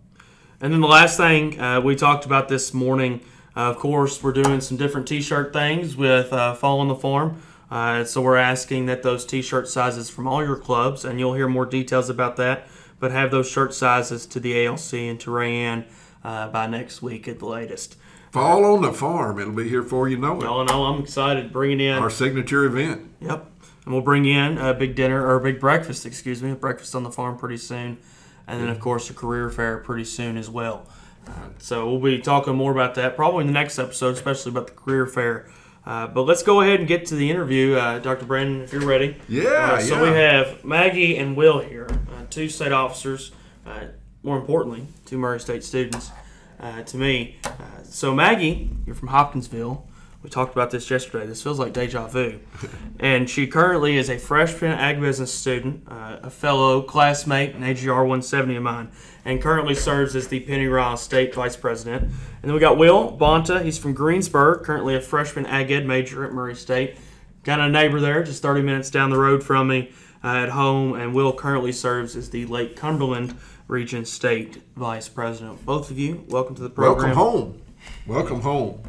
And 0.63 0.72
then 0.72 0.79
the 0.79 0.88
last 0.88 1.17
thing 1.17 1.60
uh, 1.60 1.82
we 1.82 1.93
talked 1.93 2.25
about 2.25 2.48
this 2.48 2.74
morning, 2.74 3.20
uh, 3.53 3.70
of 3.70 3.79
course, 3.79 4.24
we're 4.24 4.32
doing 4.32 4.62
some 4.62 4.77
different 4.77 5.10
T-shirt 5.10 5.51
things 5.51 5.98
with 5.98 6.32
uh, 6.32 6.55
Fall 6.55 6.79
on 6.79 6.88
the 6.88 6.96
Farm. 6.96 7.41
Uh, 7.70 8.05
so 8.05 8.22
we're 8.22 8.38
asking 8.38 8.86
that 8.86 9.03
those 9.03 9.25
T-shirt 9.25 9.67
sizes 9.67 10.10
from 10.10 10.25
all 10.25 10.41
your 10.41 10.55
clubs, 10.55 11.03
and 11.03 11.20
you'll 11.20 11.34
hear 11.34 11.50
more 11.50 11.65
details 11.65 12.10
about 12.10 12.38
that. 12.38 12.65
But 12.98 13.12
have 13.12 13.29
those 13.29 13.50
shirt 13.50 13.74
sizes 13.74 14.25
to 14.27 14.39
the 14.39 14.65
ALC 14.65 14.93
and 14.93 15.20
to 15.20 15.32
Rayanne 15.32 15.84
uh, 16.24 16.48
by 16.48 16.67
next 16.67 17.01
week 17.01 17.27
at 17.27 17.39
the 17.39 17.46
latest. 17.46 17.98
Fall 18.32 18.63
on 18.63 18.84
the 18.84 18.93
farm. 18.93 19.39
It'll 19.39 19.51
be 19.51 19.67
here 19.67 19.82
before 19.82 20.08
you 20.08 20.15
know 20.15 20.41
it. 20.41 20.48
All, 20.48 20.62
I'm 20.86 21.01
excited 21.01 21.51
bringing 21.51 21.82
in. 21.82 21.98
Our 21.98 22.10
signature 22.10 22.63
event. 22.63 23.12
Yep. 23.20 23.51
And 23.84 23.93
we'll 23.93 24.01
bring 24.01 24.24
in 24.24 24.58
a 24.58 24.74
big 24.74 24.96
dinner 24.96 25.27
or 25.27 25.36
a 25.36 25.41
big 25.41 25.60
breakfast, 25.60 26.05
excuse 26.05 26.41
me, 26.41 26.51
a 26.51 26.55
breakfast 26.55 26.96
on 26.96 27.03
the 27.03 27.12
farm 27.12 27.38
pretty 27.38 27.58
soon. 27.58 27.98
And 28.48 28.60
then, 28.62 28.70
of 28.70 28.80
course, 28.80 29.10
a 29.10 29.14
career 29.14 29.50
fair 29.50 29.78
pretty 29.78 30.04
soon 30.06 30.38
as 30.38 30.50
well. 30.50 30.88
Uh, 31.28 31.32
so 31.58 31.90
we'll 31.90 32.02
be 32.02 32.20
talking 32.22 32.56
more 32.56 32.72
about 32.72 32.96
that 32.96 33.16
probably 33.16 33.42
in 33.42 33.48
the 33.48 33.54
next 33.54 33.80
episode, 33.80 34.16
especially 34.16 34.52
about 34.52 34.68
the 34.68 34.74
career 34.74 35.08
fair. 35.08 35.50
Uh, 35.86 36.08
but 36.08 36.24
let's 36.24 36.44
go 36.44 36.62
ahead 36.62 36.80
and 36.80 36.88
get 36.88 37.06
to 37.08 37.16
the 37.16 37.30
interview, 37.30 37.76
uh, 37.76 38.00
Dr. 38.00 38.26
Brannon, 38.26 38.62
if 38.62 38.72
you're 38.74 38.86
ready. 38.86 39.18
Yeah, 39.30 39.74
Uh, 39.74 39.80
so 39.82 39.96
yeah. 39.96 40.02
we 40.02 40.08
have 40.18 40.64
Maggie 40.66 41.18
and 41.18 41.36
Will 41.38 41.60
here, 41.60 41.88
uh, 41.90 42.24
two 42.30 42.48
state 42.50 42.72
officers. 42.72 43.32
Uh, 43.66 43.86
more 44.24 44.38
importantly, 44.38 44.86
two 45.06 45.18
Murray 45.18 45.40
State 45.40 45.64
students. 45.64 46.12
Uh, 46.60 46.82
to 46.84 46.98
me, 46.98 47.38
uh, 47.46 47.50
so 47.84 48.14
Maggie, 48.16 48.70
you're 48.86 48.96
from 48.96 49.10
Hopkinsville. 49.10 49.86
We 50.24 50.30
talked 50.30 50.53
about 50.53 50.72
this 50.72 50.89
yesterday. 50.89 51.27
This 51.27 51.44
feels 51.44 51.60
like 51.60 51.74
deja 51.74 52.08
vu. 52.08 52.39
and 53.00 53.30
she 53.30 53.46
currently 53.46 53.98
is 53.98 54.10
a 54.10 54.18
freshman 54.18 54.72
ag 54.72 55.01
business 55.01 55.34
student, 55.34 55.84
uh, 55.86 56.20
a 56.24 56.30
fellow 56.30 56.82
classmate, 56.82 57.53
an 57.56 57.63
AGR 57.63 57.92
170 57.92 58.56
of 58.56 58.63
mine, 58.63 58.89
and 59.25 59.42
currently 59.42 59.75
serves 59.75 60.15
as 60.15 60.30
the 60.30 60.39
Pennyrile 60.46 60.98
State 60.98 61.36
Vice 61.36 61.58
President. 61.58 62.03
And 62.03 62.13
then 62.42 62.53
we 62.53 62.62
got 62.62 62.77
Will 62.77 63.15
Bonta. 63.18 63.62
He's 63.63 63.77
from 63.77 63.94
Greensburg, 63.94 64.63
currently 64.63 64.96
a 64.96 65.01
freshman 65.01 65.46
ag 65.46 65.72
ed 65.72 65.86
major 65.86 66.24
at 66.24 66.32
Murray 66.32 66.56
State. 66.56 66.96
Got 67.44 67.60
a 67.60 67.68
neighbor 67.68 68.00
there, 68.00 68.24
just 68.24 68.42
30 68.42 68.62
minutes 68.62 68.89
down 68.89 69.10
the 69.10 69.20
road 69.20 69.44
from 69.44 69.68
me 69.68 69.92
uh, 70.24 70.27
at 70.38 70.50
home. 70.50 70.94
And 70.94 71.13
Will 71.13 71.34
currently 71.34 71.74
serves 71.74 72.15
as 72.15 72.30
the 72.30 72.46
Lake 72.46 72.77
Cumberland 72.77 73.38
Region 73.68 74.06
State 74.06 74.62
Vice 74.77 75.10
President. 75.10 75.65
Both 75.65 75.92
of 75.92 76.00
you, 76.00 76.24
welcome 76.30 76.56
to 76.56 76.62
the 76.62 76.70
program. 76.70 77.13
Welcome 77.13 77.18
home. 77.18 77.62
Welcome 78.08 78.39
home. 78.39 78.82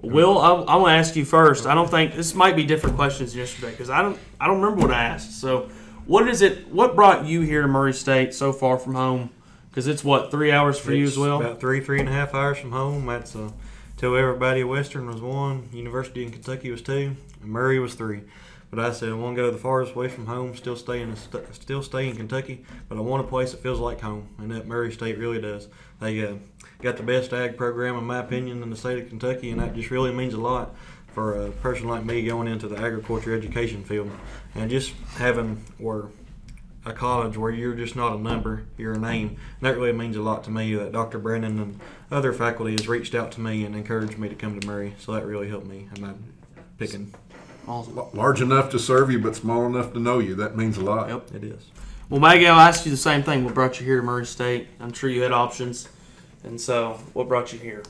Will, 0.00 0.38
I, 0.38 0.52
I 0.52 0.76
want 0.76 0.90
to 0.92 0.96
ask 0.96 1.16
you 1.16 1.24
first. 1.24 1.66
I 1.66 1.74
don't 1.74 1.90
think 1.90 2.14
this 2.14 2.34
might 2.34 2.54
be 2.54 2.64
different 2.64 2.96
questions 2.96 3.32
than 3.32 3.40
yesterday 3.40 3.72
because 3.72 3.90
I 3.90 4.02
don't 4.02 4.18
I 4.40 4.46
don't 4.46 4.60
remember 4.60 4.86
what 4.86 4.94
I 4.94 5.04
asked. 5.04 5.40
So, 5.40 5.68
what 6.06 6.28
is 6.28 6.40
it? 6.40 6.68
What 6.68 6.94
brought 6.94 7.26
you 7.26 7.40
here 7.40 7.62
to 7.62 7.68
Murray 7.68 7.92
State 7.92 8.32
so 8.32 8.52
far 8.52 8.78
from 8.78 8.94
home? 8.94 9.30
Because 9.70 9.88
it's 9.88 10.04
what 10.04 10.30
three 10.30 10.52
hours 10.52 10.78
for 10.78 10.92
you 10.92 11.04
It's 11.04 11.14
as 11.14 11.18
well. 11.18 11.40
About 11.40 11.60
three, 11.60 11.80
three 11.80 11.98
and 11.98 12.08
a 12.08 12.12
half 12.12 12.32
hours 12.32 12.58
from 12.58 12.70
home. 12.70 13.06
That's 13.06 13.34
uh, 13.34 13.50
tell 13.96 14.14
everybody 14.14 14.62
Western 14.62 15.08
was 15.08 15.20
one, 15.20 15.68
University 15.72 16.22
in 16.22 16.30
Kentucky 16.30 16.70
was 16.70 16.80
two, 16.80 17.16
and 17.42 17.50
Murray 17.50 17.80
was 17.80 17.94
three. 17.94 18.22
But 18.70 18.80
I 18.80 18.92
said 18.92 19.08
I 19.08 19.14
want 19.14 19.36
to 19.36 19.42
go 19.42 19.50
the 19.50 19.58
farthest 19.58 19.94
away 19.94 20.08
from 20.08 20.26
home, 20.26 20.54
still 20.54 20.76
stay 20.76 21.00
in, 21.00 21.16
st- 21.16 21.54
still 21.54 21.82
stay 21.82 22.08
in 22.08 22.16
Kentucky, 22.16 22.64
but 22.88 22.98
I 22.98 23.00
want 23.00 23.24
a 23.24 23.28
place 23.28 23.52
that 23.52 23.62
feels 23.62 23.78
like 23.78 24.00
home, 24.00 24.28
and 24.38 24.50
that 24.50 24.66
Murray 24.66 24.92
State 24.92 25.18
really 25.18 25.40
does. 25.40 25.68
They 26.00 26.26
uh, 26.26 26.34
got 26.82 26.96
the 26.96 27.02
best 27.02 27.32
ag 27.32 27.56
program, 27.56 27.96
in 27.96 28.04
my 28.04 28.18
opinion, 28.18 28.62
in 28.62 28.70
the 28.70 28.76
state 28.76 29.02
of 29.02 29.08
Kentucky, 29.08 29.50
and 29.50 29.60
that 29.60 29.74
just 29.74 29.90
really 29.90 30.12
means 30.12 30.34
a 30.34 30.40
lot 30.40 30.74
for 31.14 31.46
a 31.46 31.50
person 31.50 31.88
like 31.88 32.04
me 32.04 32.26
going 32.26 32.46
into 32.46 32.68
the 32.68 32.76
agriculture 32.76 33.34
education 33.34 33.84
field, 33.84 34.10
and 34.54 34.70
just 34.70 34.92
having 35.16 35.64
where 35.78 36.08
a 36.84 36.92
college 36.92 37.36
where 37.36 37.50
you're 37.50 37.74
just 37.74 37.96
not 37.96 38.14
a 38.14 38.18
number, 38.18 38.64
you're 38.76 38.94
a 38.94 38.98
name. 38.98 39.28
And 39.28 39.68
that 39.68 39.76
really 39.76 39.92
means 39.92 40.16
a 40.16 40.22
lot 40.22 40.44
to 40.44 40.50
me 40.50 40.74
that 40.74 40.92
Dr. 40.92 41.18
Brannon 41.18 41.58
and 41.58 41.80
other 42.10 42.32
faculty 42.32 42.72
has 42.72 42.88
reached 42.88 43.14
out 43.14 43.32
to 43.32 43.40
me 43.40 43.64
and 43.64 43.74
encouraged 43.74 44.18
me 44.18 44.28
to 44.28 44.34
come 44.34 44.58
to 44.58 44.66
Murray. 44.66 44.94
So 44.98 45.12
that 45.12 45.26
really 45.26 45.48
helped 45.48 45.66
me 45.66 45.88
in 45.94 46.02
my 46.02 46.12
picking. 46.78 47.12
Awesome. 47.68 48.00
Large 48.14 48.40
enough 48.40 48.70
to 48.70 48.78
serve 48.78 49.12
you, 49.12 49.18
but 49.18 49.36
small 49.36 49.66
enough 49.66 49.92
to 49.92 50.00
know 50.00 50.18
you. 50.18 50.34
That 50.34 50.56
means 50.56 50.78
a 50.78 50.80
lot. 50.80 51.08
Yep. 51.08 51.34
It 51.34 51.44
is. 51.44 51.66
Well, 52.08 52.20
Maggie, 52.20 52.46
I'll 52.46 52.58
ask 52.58 52.86
you 52.86 52.90
the 52.90 52.96
same 52.96 53.22
thing. 53.22 53.44
What 53.44 53.52
brought 53.52 53.78
you 53.78 53.84
here 53.84 53.96
to 53.96 54.02
Murray 54.02 54.24
State? 54.24 54.68
I'm 54.80 54.94
sure 54.94 55.10
you 55.10 55.20
had 55.20 55.32
options, 55.32 55.88
and 56.42 56.58
so 56.58 56.98
what 57.12 57.28
brought 57.28 57.52
you 57.52 57.58
here? 57.58 57.82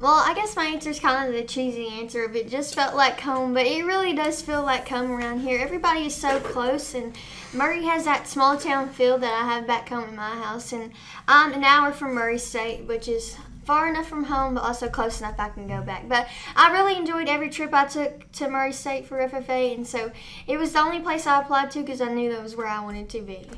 Well, 0.00 0.22
I 0.24 0.32
guess 0.32 0.56
my 0.56 0.64
answer 0.64 0.88
is 0.88 0.98
kind 0.98 1.28
of 1.28 1.34
the 1.34 1.44
cheesy 1.44 1.86
answer 1.88 2.24
of 2.24 2.34
it 2.34 2.48
just 2.48 2.74
felt 2.74 2.94
like 2.94 3.20
home, 3.20 3.52
but 3.52 3.66
it 3.66 3.84
really 3.84 4.14
does 4.14 4.40
feel 4.40 4.62
like 4.62 4.88
home 4.88 5.10
around 5.12 5.40
here. 5.40 5.60
Everybody 5.60 6.06
is 6.06 6.14
so 6.14 6.40
close, 6.40 6.94
and 6.94 7.14
Murray 7.52 7.84
has 7.84 8.06
that 8.06 8.26
small 8.26 8.56
town 8.56 8.88
feel 8.88 9.18
that 9.18 9.34
I 9.34 9.46
have 9.46 9.66
back 9.66 9.90
home 9.90 10.08
in 10.08 10.16
my 10.16 10.36
house. 10.36 10.72
And 10.72 10.92
I'm 11.28 11.52
an 11.52 11.64
hour 11.64 11.92
from 11.92 12.14
Murray 12.14 12.38
State, 12.38 12.86
which 12.86 13.08
is 13.08 13.36
far 13.70 13.86
enough 13.86 14.08
from 14.08 14.24
home, 14.24 14.54
but 14.54 14.64
also 14.64 14.88
close 14.88 15.20
enough 15.20 15.36
I 15.38 15.48
can 15.48 15.68
go 15.68 15.80
back. 15.80 16.08
But 16.08 16.26
I 16.56 16.72
really 16.72 16.96
enjoyed 16.96 17.28
every 17.28 17.48
trip 17.48 17.72
I 17.72 17.84
took 17.84 18.32
to 18.32 18.50
Murray 18.50 18.72
State 18.72 19.06
for 19.06 19.18
FFA, 19.18 19.72
and 19.76 19.86
so 19.86 20.10
it 20.48 20.56
was 20.56 20.72
the 20.72 20.80
only 20.80 20.98
place 20.98 21.24
I 21.24 21.40
applied 21.40 21.70
to 21.70 21.78
because 21.78 22.00
I 22.00 22.12
knew 22.12 22.32
that 22.32 22.42
was 22.42 22.56
where 22.56 22.66
I 22.66 22.82
wanted 22.82 23.08
to 23.10 23.20
be. 23.20 23.48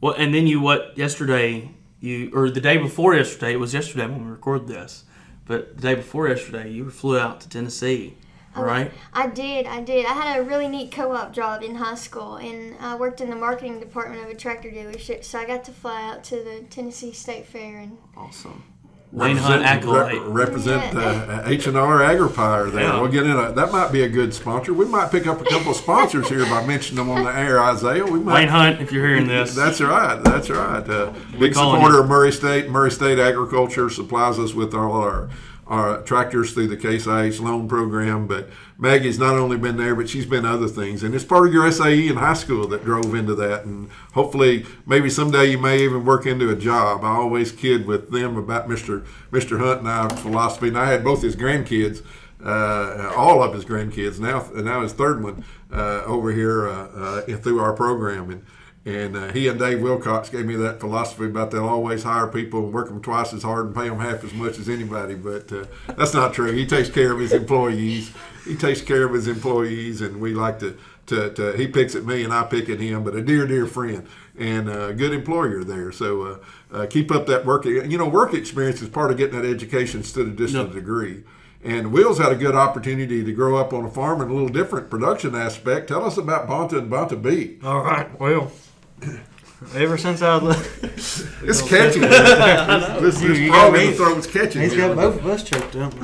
Well, 0.00 0.14
and 0.14 0.34
then 0.34 0.48
you 0.48 0.60
what 0.60 0.98
yesterday? 0.98 1.70
You 2.00 2.32
or 2.34 2.50
the 2.50 2.60
day 2.60 2.78
before 2.78 3.14
yesterday? 3.14 3.52
It 3.52 3.60
was 3.60 3.72
yesterday 3.72 4.06
when 4.06 4.24
we 4.24 4.30
recorded 4.32 4.66
this, 4.66 5.04
but 5.46 5.76
the 5.76 5.82
day 5.82 5.94
before 5.94 6.26
yesterday, 6.26 6.72
you 6.72 6.90
flew 6.90 7.16
out 7.16 7.40
to 7.42 7.48
Tennessee, 7.48 8.16
Oh, 8.56 8.64
right? 8.64 8.90
I 9.12 9.28
did, 9.28 9.66
I 9.66 9.80
did. 9.82 10.04
I 10.04 10.14
had 10.14 10.40
a 10.40 10.42
really 10.42 10.66
neat 10.66 10.90
co-op 10.90 11.32
job 11.32 11.62
in 11.62 11.76
high 11.76 11.94
school, 11.94 12.36
and 12.36 12.74
I 12.80 12.96
worked 12.96 13.20
in 13.20 13.30
the 13.30 13.36
marketing 13.36 13.78
department 13.78 14.20
of 14.24 14.30
a 14.30 14.34
tractor 14.34 14.68
dealership. 14.68 15.22
So 15.22 15.38
I 15.38 15.44
got 15.44 15.62
to 15.64 15.70
fly 15.70 16.10
out 16.10 16.24
to 16.24 16.42
the 16.42 16.64
Tennessee 16.70 17.12
State 17.12 17.46
Fair, 17.46 17.78
and 17.78 17.98
Awesome. 18.16 18.64
Wayne 19.10 19.38
Hunt 19.38 19.62
Represent- 19.62 19.64
accolade. 19.64 20.22
rep- 20.22 20.48
represent 20.48 20.94
Yeah. 20.94 21.00
uh, 21.00 21.42
H 21.46 21.66
and 21.66 21.76
R 21.78 22.02
Agri-Power 22.02 22.70
there. 22.70 22.82
Yeah. 22.82 23.00
We'll 23.00 23.10
get 23.10 23.24
in. 23.24 23.30
A, 23.32 23.52
that 23.52 23.72
might 23.72 23.90
be 23.90 24.02
a 24.02 24.08
good 24.08 24.34
sponsor. 24.34 24.74
We 24.74 24.84
might 24.84 25.10
pick 25.10 25.26
up 25.26 25.40
a 25.40 25.44
couple 25.44 25.70
of 25.70 25.76
sponsors 25.78 26.28
here 26.28 26.44
by 26.44 26.66
mentioning 26.66 26.96
them 27.06 27.16
on 27.16 27.24
the 27.24 27.30
air. 27.34 27.58
Isaiah, 27.58 28.04
we 28.04 28.18
might. 28.20 28.34
Wayne 28.34 28.48
Hunt, 28.48 28.82
if 28.82 28.92
you're 28.92 29.06
hearing 29.06 29.26
this, 29.26 29.54
That's 29.54 29.80
right. 29.80 30.22
That's 30.22 30.50
right. 30.50 30.86
Uh, 30.88 31.12
big 31.38 31.54
supporter 31.54 31.94
you. 31.96 32.02
of 32.02 32.08
Murray 32.08 32.32
State. 32.32 32.68
Murray 32.70 32.90
State 32.90 33.18
Agriculture 33.18 33.88
supplies 33.88 34.38
us 34.38 34.52
with 34.54 34.74
all 34.74 34.92
our 34.92 35.28
our 35.66 36.00
tractors 36.02 36.52
through 36.52 36.66
the 36.68 36.76
Case 36.78 37.06
IH 37.06 37.40
loan 37.42 37.68
program. 37.68 38.26
But 38.26 38.48
Maggie's 38.80 39.18
not 39.18 39.34
only 39.34 39.56
been 39.56 39.76
there, 39.76 39.96
but 39.96 40.08
she's 40.08 40.24
been 40.24 40.46
other 40.46 40.68
things. 40.68 41.02
And 41.02 41.12
it's 41.12 41.24
part 41.24 41.48
of 41.48 41.52
your 41.52 41.70
SAE 41.70 42.08
in 42.08 42.16
high 42.16 42.34
school 42.34 42.68
that 42.68 42.84
drove 42.84 43.12
into 43.12 43.34
that. 43.34 43.64
And 43.64 43.90
hopefully, 44.12 44.66
maybe 44.86 45.10
someday 45.10 45.46
you 45.46 45.58
may 45.58 45.82
even 45.82 46.04
work 46.04 46.26
into 46.26 46.48
a 46.48 46.54
job. 46.54 47.02
I 47.02 47.16
always 47.16 47.50
kid 47.50 47.86
with 47.86 48.12
them 48.12 48.36
about 48.36 48.68
Mr. 48.68 49.04
Mr. 49.32 49.58
Hunt 49.58 49.80
and 49.80 49.88
our 49.88 50.08
philosophy. 50.10 50.68
And 50.68 50.78
I 50.78 50.90
had 50.90 51.02
both 51.02 51.22
his 51.22 51.34
grandkids. 51.34 52.04
Uh, 52.42 53.12
all 53.16 53.42
of 53.42 53.52
his 53.52 53.64
grandkids 53.64 54.20
now, 54.20 54.48
now 54.54 54.82
his 54.82 54.92
third 54.92 55.24
one 55.24 55.44
uh, 55.72 56.02
over 56.04 56.30
here 56.30 56.68
uh, 56.68 57.22
uh, 57.26 57.36
through 57.38 57.58
our 57.58 57.72
program, 57.72 58.30
and 58.30 58.46
and 58.84 59.16
uh, 59.16 59.32
he 59.32 59.48
and 59.48 59.58
Dave 59.58 59.82
Wilcox 59.82 60.30
gave 60.30 60.46
me 60.46 60.56
that 60.56 60.80
philosophy 60.80 61.24
about 61.24 61.50
they'll 61.50 61.68
always 61.68 62.04
hire 62.04 62.26
people 62.26 62.64
and 62.64 62.72
work 62.72 62.88
them 62.88 63.02
twice 63.02 63.34
as 63.34 63.42
hard 63.42 63.66
and 63.66 63.74
pay 63.74 63.88
them 63.88 63.98
half 63.98 64.24
as 64.24 64.32
much 64.32 64.58
as 64.58 64.68
anybody. 64.68 65.14
But 65.14 65.52
uh, 65.52 65.64
that's 65.96 66.14
not 66.14 66.32
true. 66.32 66.52
He 66.52 66.64
takes 66.64 66.88
care 66.88 67.12
of 67.12 67.18
his 67.18 67.32
employees. 67.32 68.12
He 68.48 68.56
takes 68.56 68.80
care 68.80 69.04
of 69.04 69.12
his 69.12 69.28
employees, 69.28 70.00
and 70.00 70.20
we 70.20 70.34
like 70.34 70.58
to. 70.60 70.76
To, 71.06 71.30
to, 71.32 71.52
he 71.56 71.66
picks 71.66 71.94
at 71.94 72.04
me 72.04 72.22
and 72.22 72.34
I 72.34 72.42
pick 72.42 72.68
at 72.68 72.80
him, 72.80 73.02
but 73.02 73.14
a 73.14 73.22
dear, 73.22 73.46
dear 73.46 73.66
friend 73.66 74.06
and 74.38 74.68
a 74.68 74.92
good 74.92 75.14
employer 75.14 75.64
there. 75.64 75.90
So 75.90 76.22
uh, 76.22 76.38
uh, 76.70 76.86
keep 76.86 77.10
up 77.10 77.24
that 77.28 77.46
work. 77.46 77.64
You 77.64 77.96
know, 77.96 78.06
work 78.06 78.34
experience 78.34 78.82
is 78.82 78.90
part 78.90 79.10
of 79.10 79.16
getting 79.16 79.40
that 79.40 79.48
education 79.48 80.00
instead 80.00 80.26
of 80.26 80.36
just 80.36 80.52
a 80.54 80.58
No. 80.58 80.66
degree. 80.66 81.24
And 81.64 81.92
Will's 81.92 82.18
had 82.18 82.30
a 82.30 82.36
good 82.36 82.54
opportunity 82.54 83.24
to 83.24 83.32
grow 83.32 83.56
up 83.56 83.72
on 83.72 83.86
a 83.86 83.90
farm 83.90 84.20
in 84.20 84.28
a 84.28 84.32
little 84.34 84.50
different 84.50 84.90
production 84.90 85.34
aspect. 85.34 85.88
Tell 85.88 86.04
us 86.04 86.18
about 86.18 86.46
Bonta 86.46 86.74
and 86.76 86.90
Bonta 86.92 87.16
Beef. 87.22 87.64
All 87.64 87.80
right. 87.82 88.20
Well, 88.20 88.52
ever 89.74 89.96
since 89.96 90.20
I 90.20 90.36
was 90.36 90.56
It's 91.42 91.62
catching. 91.62 92.02
this 92.02 93.18
this 93.20 93.48
frog 93.48 93.74
in 93.76 93.86
the 93.86 93.92
throat's 93.96 94.26
catching. 94.26 94.60
He's 94.60 94.76
got 94.76 94.94
both 94.94 95.16
of 95.20 95.26
us 95.26 95.42
choked 95.42 95.74
up. 95.76 95.94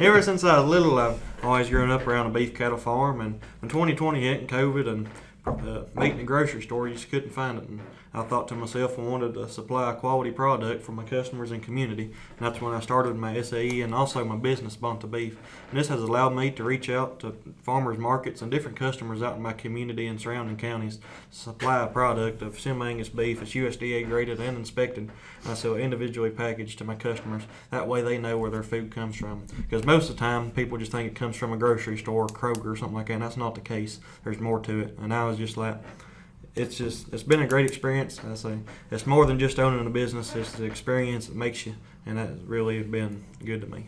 Ever 0.00 0.22
since 0.22 0.42
I 0.42 0.58
was 0.58 0.68
little, 0.68 0.98
I've 0.98 1.20
always 1.42 1.70
growing 1.70 1.90
up 1.90 2.06
around 2.06 2.26
a 2.26 2.30
beef 2.30 2.54
cattle 2.54 2.78
farm. 2.78 3.20
And 3.20 3.40
when 3.60 3.68
2020 3.68 4.20
hit 4.20 4.40
and 4.40 4.48
COVID 4.48 4.88
and 4.88 5.08
uh, 5.46 5.84
meat 5.98 6.12
in 6.12 6.18
the 6.18 6.24
grocery 6.24 6.62
store, 6.62 6.88
you 6.88 6.94
just 6.94 7.10
couldn't 7.10 7.30
find 7.30 7.58
it. 7.58 7.68
And 7.68 7.80
I 8.12 8.22
thought 8.22 8.48
to 8.48 8.56
myself, 8.56 8.98
I 8.98 9.02
wanted 9.02 9.34
to 9.34 9.48
supply 9.48 9.90
a 9.90 9.94
quality 9.94 10.32
product 10.32 10.82
for 10.82 10.90
my 10.90 11.04
customers 11.04 11.52
and 11.52 11.62
community. 11.62 12.04
And 12.04 12.40
that's 12.40 12.60
when 12.60 12.74
I 12.74 12.80
started 12.80 13.14
my 13.14 13.40
SAE 13.40 13.82
and 13.82 13.94
also 13.94 14.24
my 14.24 14.36
business, 14.36 14.76
Bonta 14.76 15.08
Beef. 15.08 15.38
And 15.70 15.78
this 15.78 15.88
has 15.88 16.02
allowed 16.02 16.34
me 16.34 16.50
to 16.50 16.64
reach 16.64 16.90
out 16.90 17.20
to 17.20 17.36
farmers 17.62 17.98
markets 17.98 18.42
and 18.42 18.50
different 18.50 18.76
customers 18.76 19.22
out 19.22 19.36
in 19.36 19.42
my 19.42 19.52
community 19.52 20.08
and 20.08 20.20
surrounding 20.20 20.56
counties, 20.56 20.98
supply 21.30 21.84
a 21.84 21.86
product 21.86 22.42
of 22.42 22.58
semi-Angus 22.58 23.10
beef. 23.10 23.42
It's 23.42 23.52
USDA 23.52 24.08
graded 24.08 24.40
and 24.40 24.56
inspected. 24.56 25.10
I 25.46 25.54
sell 25.54 25.76
individually 25.76 26.30
packaged 26.30 26.78
to 26.78 26.84
my 26.84 26.96
customers. 26.96 27.44
That 27.70 27.86
way 27.86 28.02
they 28.02 28.18
know 28.18 28.38
where 28.38 28.50
their 28.50 28.64
food 28.64 28.90
comes 28.90 29.14
from. 29.14 29.44
Because 29.56 29.84
most 29.84 30.10
of 30.10 30.16
the 30.16 30.20
time, 30.20 30.50
people 30.50 30.78
just 30.78 30.90
think 30.90 31.06
it 31.06 31.14
comes 31.14 31.36
from 31.36 31.52
a 31.52 31.56
grocery 31.56 31.96
store, 31.96 32.26
Kroger, 32.26 32.72
or 32.72 32.76
something 32.76 32.96
like 32.96 33.06
that. 33.06 33.14
And 33.14 33.22
that's 33.22 33.36
not 33.36 33.54
the 33.54 33.60
case. 33.60 34.00
There's 34.24 34.40
more 34.40 34.58
to 34.60 34.80
it. 34.80 34.98
And 35.00 35.14
I 35.14 35.24
was 35.26 35.38
just 35.38 35.56
like, 35.56 35.80
it's 36.54 36.76
just, 36.76 37.12
it's 37.12 37.22
been 37.22 37.42
a 37.42 37.46
great 37.46 37.66
experience. 37.66 38.20
I 38.24 38.34
say, 38.34 38.58
it's 38.90 39.06
more 39.06 39.24
than 39.26 39.38
just 39.38 39.58
owning 39.58 39.86
a 39.86 39.90
business. 39.90 40.34
It's 40.34 40.52
the 40.52 40.64
experience 40.64 41.26
that 41.26 41.36
makes 41.36 41.66
you, 41.66 41.74
and 42.06 42.18
that's 42.18 42.40
really 42.42 42.82
been 42.82 43.24
good 43.44 43.60
to 43.62 43.66
me. 43.66 43.86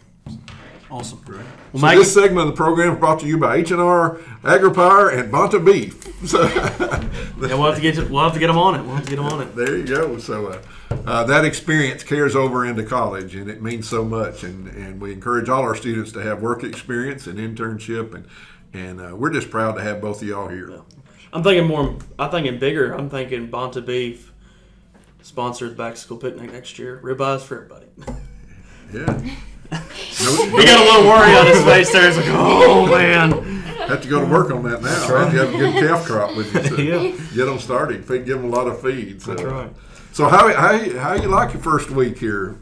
awesome. 0.90 1.20
Well, 1.26 1.42
So 1.74 1.78
Maggie, 1.80 1.98
this 1.98 2.14
segment 2.14 2.48
of 2.48 2.54
the 2.54 2.56
program 2.56 2.92
is 2.94 2.98
brought 2.98 3.20
to 3.20 3.26
you 3.26 3.38
by 3.38 3.56
H&R 3.56 4.20
Agri-Power 4.44 5.08
and 5.10 5.32
Bonta 5.32 5.64
Beef. 5.64 6.08
So 6.26 6.42
yeah, 6.44 7.08
we'll 7.38 7.64
have 7.64 7.74
to 7.76 7.80
get 7.80 7.96
to, 7.96 8.06
we'll 8.06 8.22
have 8.22 8.34
to 8.34 8.38
get 8.38 8.46
them 8.46 8.58
on 8.58 8.76
it. 8.76 8.82
We'll 8.82 8.94
have 8.94 9.04
to 9.04 9.10
get 9.10 9.16
them 9.16 9.26
on 9.26 9.42
it. 9.42 9.56
there 9.56 9.76
you 9.76 9.84
go. 9.84 10.18
So 10.18 10.48
uh, 10.48 10.62
uh, 11.04 11.24
that 11.24 11.44
experience 11.44 12.04
carries 12.04 12.36
over 12.36 12.64
into 12.64 12.84
college, 12.84 13.34
and 13.34 13.50
it 13.50 13.60
means 13.60 13.88
so 13.88 14.04
much. 14.04 14.44
And, 14.44 14.68
and 14.68 15.00
we 15.00 15.12
encourage 15.12 15.48
all 15.48 15.62
our 15.62 15.74
students 15.74 16.12
to 16.12 16.20
have 16.22 16.40
work 16.42 16.62
experience 16.62 17.26
and 17.26 17.38
internship, 17.38 18.14
and 18.14 18.26
and 18.74 19.00
uh, 19.00 19.14
we're 19.16 19.30
just 19.30 19.50
proud 19.50 19.72
to 19.72 19.82
have 19.82 20.00
both 20.00 20.22
of 20.22 20.28
y'all 20.28 20.48
here. 20.48 20.80
I'm 21.32 21.42
thinking 21.42 21.66
more. 21.66 21.96
I'm 22.18 22.30
thinking 22.30 22.58
bigger. 22.58 22.92
I'm 22.92 23.08
thinking 23.08 23.48
Bonta 23.50 23.84
Beef 23.84 24.32
sponsors 25.22 25.74
back 25.74 25.94
to 25.94 26.00
school 26.00 26.18
picnic 26.18 26.52
next 26.52 26.78
year. 26.78 27.00
Ribeyes 27.02 27.40
for 27.42 27.56
everybody. 27.64 27.86
Yeah. 28.92 29.06
He 29.72 30.26
got 30.26 30.80
a 30.80 30.84
little 30.84 31.06
worry 31.08 31.34
on 31.34 31.46
his 31.46 31.64
face 31.64 31.90
there. 31.92 32.06
He's 32.06 32.18
like, 32.18 32.26
oh 32.28 32.86
man. 32.86 33.30
Have 33.88 34.02
to 34.02 34.08
go 34.08 34.20
to 34.20 34.26
work 34.26 34.50
on 34.50 34.62
that 34.64 34.82
now. 34.82 35.30
You 35.30 35.38
have 35.38 35.54
a 35.54 35.56
good 35.58 35.74
calf 35.88 36.04
crop 36.04 36.36
with 36.36 36.52
you, 36.54 36.62
so 36.62 36.76
Yeah. 36.76 37.16
get 37.34 37.46
them 37.46 37.58
started. 37.58 38.04
Feed, 38.04 38.26
give 38.26 38.42
them 38.42 38.52
a 38.52 38.54
lot 38.54 38.66
of 38.66 38.82
feed. 38.82 39.22
So. 39.22 39.30
That's 39.34 39.42
right. 39.44 39.70
So 40.12 40.28
how 40.28 40.52
how 40.52 40.98
how 40.98 41.14
you 41.14 41.28
like 41.28 41.54
your 41.54 41.62
first 41.62 41.90
week 41.90 42.18
here? 42.18 42.58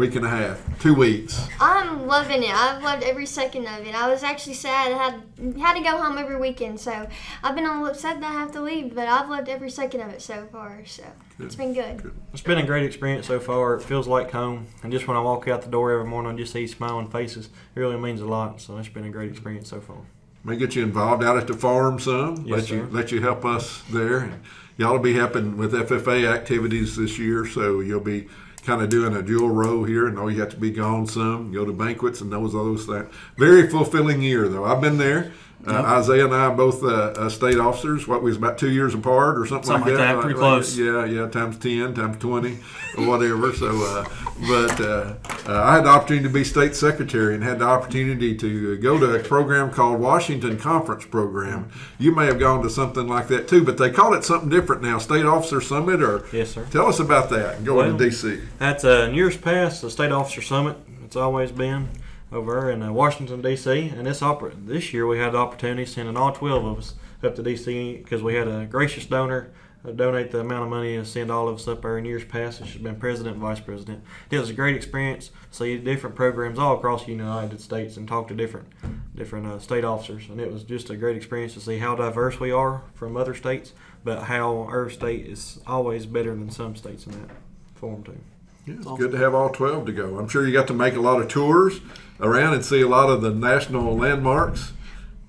Week 0.00 0.16
and 0.16 0.24
a 0.24 0.30
half, 0.30 0.80
two 0.80 0.94
weeks. 0.94 1.46
I'm 1.60 2.06
loving 2.06 2.42
it. 2.42 2.54
I've 2.54 2.82
loved 2.82 3.02
every 3.02 3.26
second 3.26 3.66
of 3.66 3.86
it. 3.86 3.94
I 3.94 4.08
was 4.08 4.22
actually 4.22 4.54
sad 4.54 4.92
I 4.92 4.96
had 4.96 5.58
had 5.58 5.74
to 5.74 5.82
go 5.82 5.98
home 5.98 6.16
every 6.16 6.36
weekend, 6.36 6.80
so 6.80 7.06
I've 7.42 7.54
been 7.54 7.66
a 7.66 7.72
little 7.72 7.88
upset 7.88 8.18
that 8.20 8.26
I 8.26 8.32
have 8.32 8.50
to 8.52 8.62
leave, 8.62 8.94
but 8.94 9.06
I've 9.08 9.28
loved 9.28 9.50
every 9.50 9.68
second 9.68 10.00
of 10.00 10.08
it 10.08 10.22
so 10.22 10.48
far. 10.50 10.86
So 10.86 11.02
it's 11.38 11.54
been 11.54 11.74
good. 11.74 12.14
It's 12.32 12.40
been 12.40 12.56
a 12.56 12.64
great 12.64 12.86
experience 12.86 13.26
so 13.26 13.38
far. 13.40 13.74
It 13.74 13.82
feels 13.82 14.08
like 14.08 14.30
home. 14.30 14.68
And 14.82 14.90
just 14.90 15.06
when 15.06 15.18
I 15.18 15.20
walk 15.20 15.46
out 15.48 15.60
the 15.60 15.68
door 15.68 15.92
every 15.92 16.06
morning 16.06 16.30
and 16.30 16.38
just 16.38 16.54
see 16.54 16.66
smiling 16.66 17.10
faces, 17.10 17.50
it 17.76 17.78
really 17.78 17.98
means 17.98 18.22
a 18.22 18.26
lot. 18.26 18.62
So 18.62 18.78
it's 18.78 18.88
been 18.88 19.04
a 19.04 19.10
great 19.10 19.30
experience 19.30 19.68
so 19.68 19.82
far. 19.82 19.98
May 20.44 20.56
get 20.56 20.74
you 20.74 20.82
involved 20.82 21.22
out 21.22 21.36
at 21.36 21.46
the 21.46 21.52
farm 21.52 21.98
some. 21.98 22.46
Yes, 22.46 22.56
let 22.56 22.70
you 22.70 22.78
sir. 22.78 22.88
let 22.90 23.12
you 23.12 23.20
help 23.20 23.44
us 23.44 23.82
there. 23.90 24.32
Y'all 24.78 24.92
will 24.92 24.98
be 24.98 25.12
helping 25.12 25.58
with 25.58 25.74
FFA 25.74 26.26
activities 26.26 26.96
this 26.96 27.18
year, 27.18 27.44
so 27.44 27.80
you'll 27.80 28.00
be 28.00 28.28
kind 28.64 28.82
of 28.82 28.88
doing 28.88 29.14
a 29.14 29.22
dual 29.22 29.50
role 29.50 29.84
here, 29.84 30.06
and 30.06 30.16
know 30.16 30.28
you 30.28 30.40
have 30.40 30.50
to 30.50 30.56
be 30.56 30.70
gone 30.70 31.06
some, 31.06 31.52
go 31.52 31.64
to 31.64 31.72
banquets, 31.72 32.20
and 32.20 32.32
those 32.32 32.54
all 32.54 32.64
those 32.64 32.86
things. 32.86 33.08
Very 33.36 33.68
fulfilling 33.68 34.22
year, 34.22 34.48
though. 34.48 34.64
I've 34.64 34.80
been 34.80 34.98
there. 34.98 35.32
Uh, 35.66 35.72
Isaiah 35.72 36.24
and 36.24 36.34
I 36.34 36.46
are 36.46 36.54
both 36.54 36.82
uh, 36.82 36.86
uh, 36.88 37.28
state 37.28 37.58
officers. 37.58 38.08
What 38.08 38.22
we 38.22 38.30
was 38.30 38.38
about 38.38 38.56
two 38.56 38.70
years 38.70 38.94
apart, 38.94 39.38
or 39.38 39.44
something, 39.44 39.66
Something 39.66 39.92
like 39.92 39.98
that, 40.00 40.14
Like- 40.14 40.24
pretty 40.24 40.40
like- 40.40 40.52
close. 40.54 40.78
yeah, 40.78 41.04
yeah, 41.04 41.26
times 41.28 41.58
ten, 41.58 41.92
times 41.92 42.16
twenty, 42.16 42.58
or 42.96 43.06
whatever. 43.06 43.52
So, 43.52 43.68
uh, 43.68 44.04
but 44.48 44.80
uh, 44.80 45.12
uh, 45.46 45.62
I 45.62 45.74
had 45.74 45.84
the 45.84 45.90
opportunity 45.90 46.26
to 46.26 46.32
be 46.32 46.44
state 46.44 46.74
secretary 46.74 47.34
and 47.34 47.44
had 47.44 47.58
the 47.58 47.66
opportunity 47.66 48.34
to 48.36 48.78
go 48.78 48.98
to 48.98 49.14
a 49.14 49.18
program 49.18 49.70
called 49.70 50.00
Washington 50.00 50.58
Conference 50.58 51.04
Program. 51.04 51.68
You 51.98 52.14
may 52.14 52.24
have 52.24 52.38
gone 52.38 52.62
to 52.62 52.70
something 52.70 53.06
like 53.06 53.28
that 53.28 53.46
too, 53.46 53.62
but 53.62 53.76
they 53.76 53.90
call 53.90 54.14
it 54.14 54.24
something 54.24 54.48
different 54.48 54.80
now. 54.82 54.96
State 54.96 55.26
Officer 55.26 55.60
Summit, 55.60 56.02
or 56.02 56.24
Yes, 56.32 56.52
sir. 56.52 56.66
tell 56.70 56.86
us 56.86 57.00
about 57.00 57.28
that. 57.30 57.56
and 57.56 57.66
Going 57.66 57.88
Well, 57.90 57.98
to 57.98 58.04
DC. 58.06 58.40
That's 58.58 58.82
uh, 58.84 59.06
in 59.10 59.14
years 59.14 59.36
past 59.36 59.82
the 59.82 59.90
State 59.90 60.10
Officer 60.10 60.40
Summit. 60.40 60.78
It's 61.04 61.16
always 61.16 61.50
been 61.52 61.88
over 62.32 62.70
in 62.70 62.82
uh, 62.82 62.92
Washington 62.92 63.42
D.C. 63.42 63.88
And 63.88 64.06
this 64.06 64.22
opera 64.22 64.52
this 64.56 64.92
year 64.92 65.06
we 65.06 65.18
had 65.18 65.32
the 65.32 65.38
opportunity 65.38 65.86
sending 65.86 66.16
all 66.16 66.32
twelve 66.32 66.64
of 66.64 66.78
us 66.78 66.94
up 67.22 67.34
to 67.36 67.42
D.C. 67.42 67.96
because 67.98 68.22
we 68.22 68.34
had 68.34 68.48
a 68.48 68.66
gracious 68.66 69.06
donor 69.06 69.50
uh, 69.84 69.92
donate 69.92 70.30
the 70.30 70.40
amount 70.40 70.62
of 70.62 70.68
money 70.68 70.94
and 70.94 71.06
send 71.06 71.30
all 71.30 71.48
of 71.48 71.56
us 71.56 71.66
up 71.66 71.82
there 71.82 71.96
in 71.96 72.04
years 72.04 72.24
past. 72.24 72.60
It's 72.60 72.74
been 72.74 72.96
president 72.96 73.34
and 73.34 73.42
vice 73.42 73.60
president. 73.60 74.04
It 74.30 74.38
was 74.38 74.50
a 74.50 74.54
great 74.54 74.76
experience. 74.76 75.30
See 75.50 75.78
different 75.78 76.16
programs 76.16 76.58
all 76.58 76.76
across 76.76 77.04
the 77.04 77.12
United 77.12 77.60
States 77.60 77.96
and 77.96 78.06
talk 78.06 78.28
to 78.28 78.34
different 78.34 78.68
different 79.14 79.46
uh, 79.46 79.58
state 79.58 79.84
officers. 79.84 80.28
And 80.28 80.40
it 80.40 80.52
was 80.52 80.64
just 80.64 80.90
a 80.90 80.96
great 80.96 81.16
experience 81.16 81.54
to 81.54 81.60
see 81.60 81.78
how 81.78 81.94
diverse 81.94 82.38
we 82.38 82.50
are 82.50 82.82
from 82.94 83.16
other 83.16 83.34
states, 83.34 83.72
but 84.04 84.24
how 84.24 84.58
our 84.64 84.90
state 84.90 85.26
is 85.26 85.60
always 85.66 86.06
better 86.06 86.34
than 86.34 86.50
some 86.50 86.76
states 86.76 87.06
in 87.06 87.12
that 87.12 87.30
form 87.74 88.02
too. 88.02 88.20
Yeah, 88.66 88.74
it's 88.74 88.86
good 88.98 89.12
to 89.12 89.18
have 89.18 89.34
all 89.34 89.48
12 89.50 89.86
to 89.86 89.92
go. 89.92 90.18
I'm 90.18 90.28
sure 90.28 90.46
you 90.46 90.52
got 90.52 90.66
to 90.68 90.74
make 90.74 90.94
a 90.94 91.00
lot 91.00 91.20
of 91.20 91.28
tours 91.28 91.80
around 92.20 92.54
and 92.54 92.64
see 92.64 92.80
a 92.82 92.88
lot 92.88 93.08
of 93.08 93.22
the 93.22 93.30
national 93.30 93.96
landmarks. 93.96 94.72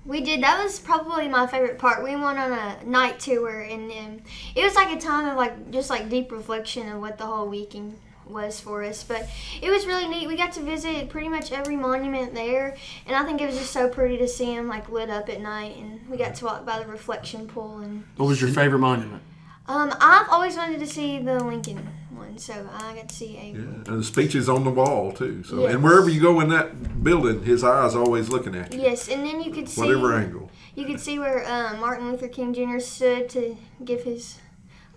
We 0.04 0.20
did. 0.20 0.42
That 0.42 0.62
was 0.62 0.80
probably 0.80 1.28
my 1.28 1.46
favorite 1.46 1.78
part. 1.78 2.02
We 2.02 2.10
went 2.16 2.38
on 2.38 2.52
a 2.52 2.84
night 2.84 3.20
tour, 3.20 3.60
and 3.60 3.90
um, 3.92 4.20
it 4.54 4.64
was 4.64 4.74
like 4.74 4.90
a 4.96 5.00
time 5.00 5.28
of 5.28 5.36
like 5.36 5.70
just 5.70 5.90
like 5.90 6.08
deep 6.10 6.32
reflection 6.32 6.88
of 6.90 7.00
what 7.00 7.18
the 7.18 7.24
whole 7.26 7.46
weekend 7.48 7.98
was 8.26 8.58
for 8.60 8.82
us. 8.82 9.04
But 9.04 9.28
it 9.62 9.70
was 9.70 9.86
really 9.86 10.08
neat. 10.08 10.26
We 10.26 10.36
got 10.36 10.52
to 10.54 10.60
visit 10.60 11.08
pretty 11.08 11.28
much 11.28 11.52
every 11.52 11.76
monument 11.76 12.34
there, 12.34 12.76
and 13.06 13.14
I 13.14 13.24
think 13.24 13.40
it 13.40 13.46
was 13.46 13.56
just 13.56 13.70
so 13.72 13.88
pretty 13.88 14.18
to 14.18 14.26
see 14.26 14.54
them 14.56 14.66
like 14.68 14.88
lit 14.90 15.08
up 15.08 15.28
at 15.28 15.40
night. 15.40 15.76
And 15.76 16.06
we 16.08 16.16
got 16.16 16.34
to 16.34 16.44
walk 16.46 16.66
by 16.66 16.80
the 16.80 16.86
reflection 16.86 17.46
pool. 17.46 17.78
And 17.78 18.04
What 18.16 18.26
was 18.26 18.40
your 18.40 18.50
favorite 18.50 18.80
monument? 18.80 19.22
um, 19.68 19.94
I've 20.00 20.28
always 20.30 20.56
wanted 20.56 20.80
to 20.80 20.86
see 20.88 21.20
the 21.20 21.42
Lincoln 21.44 21.88
one, 22.32 22.38
so 22.38 22.68
I 22.72 22.94
got 22.94 23.08
to 23.08 23.14
see 23.14 23.36
a. 23.36 23.52
Yeah, 23.52 23.58
and 23.60 23.86
the 23.86 24.04
speeches 24.04 24.48
on 24.48 24.64
the 24.64 24.70
wall 24.70 25.12
too. 25.12 25.42
So, 25.44 25.60
Yes. 25.62 25.74
and 25.74 25.82
wherever 25.84 26.08
you 26.08 26.20
go 26.20 26.40
in 26.40 26.48
that 26.50 27.02
building, 27.04 27.42
his 27.44 27.62
eyes 27.64 27.94
always 27.94 28.28
looking 28.28 28.54
at 28.54 28.72
you, 28.72 28.80
Yes, 28.80 29.08
and 29.08 29.24
then 29.24 29.40
you 29.42 29.50
could 29.52 29.68
see 29.68 29.80
whatever 29.80 30.14
angle. 30.14 30.50
you 30.74 30.84
could 30.86 31.00
see 31.00 31.18
where 31.18 31.44
uh, 31.46 31.76
Martin 31.78 32.10
Luther 32.10 32.28
King 32.28 32.52
Jr. 32.54 32.78
stood 32.80 33.28
to 33.30 33.56
give 33.84 34.02
his 34.04 34.38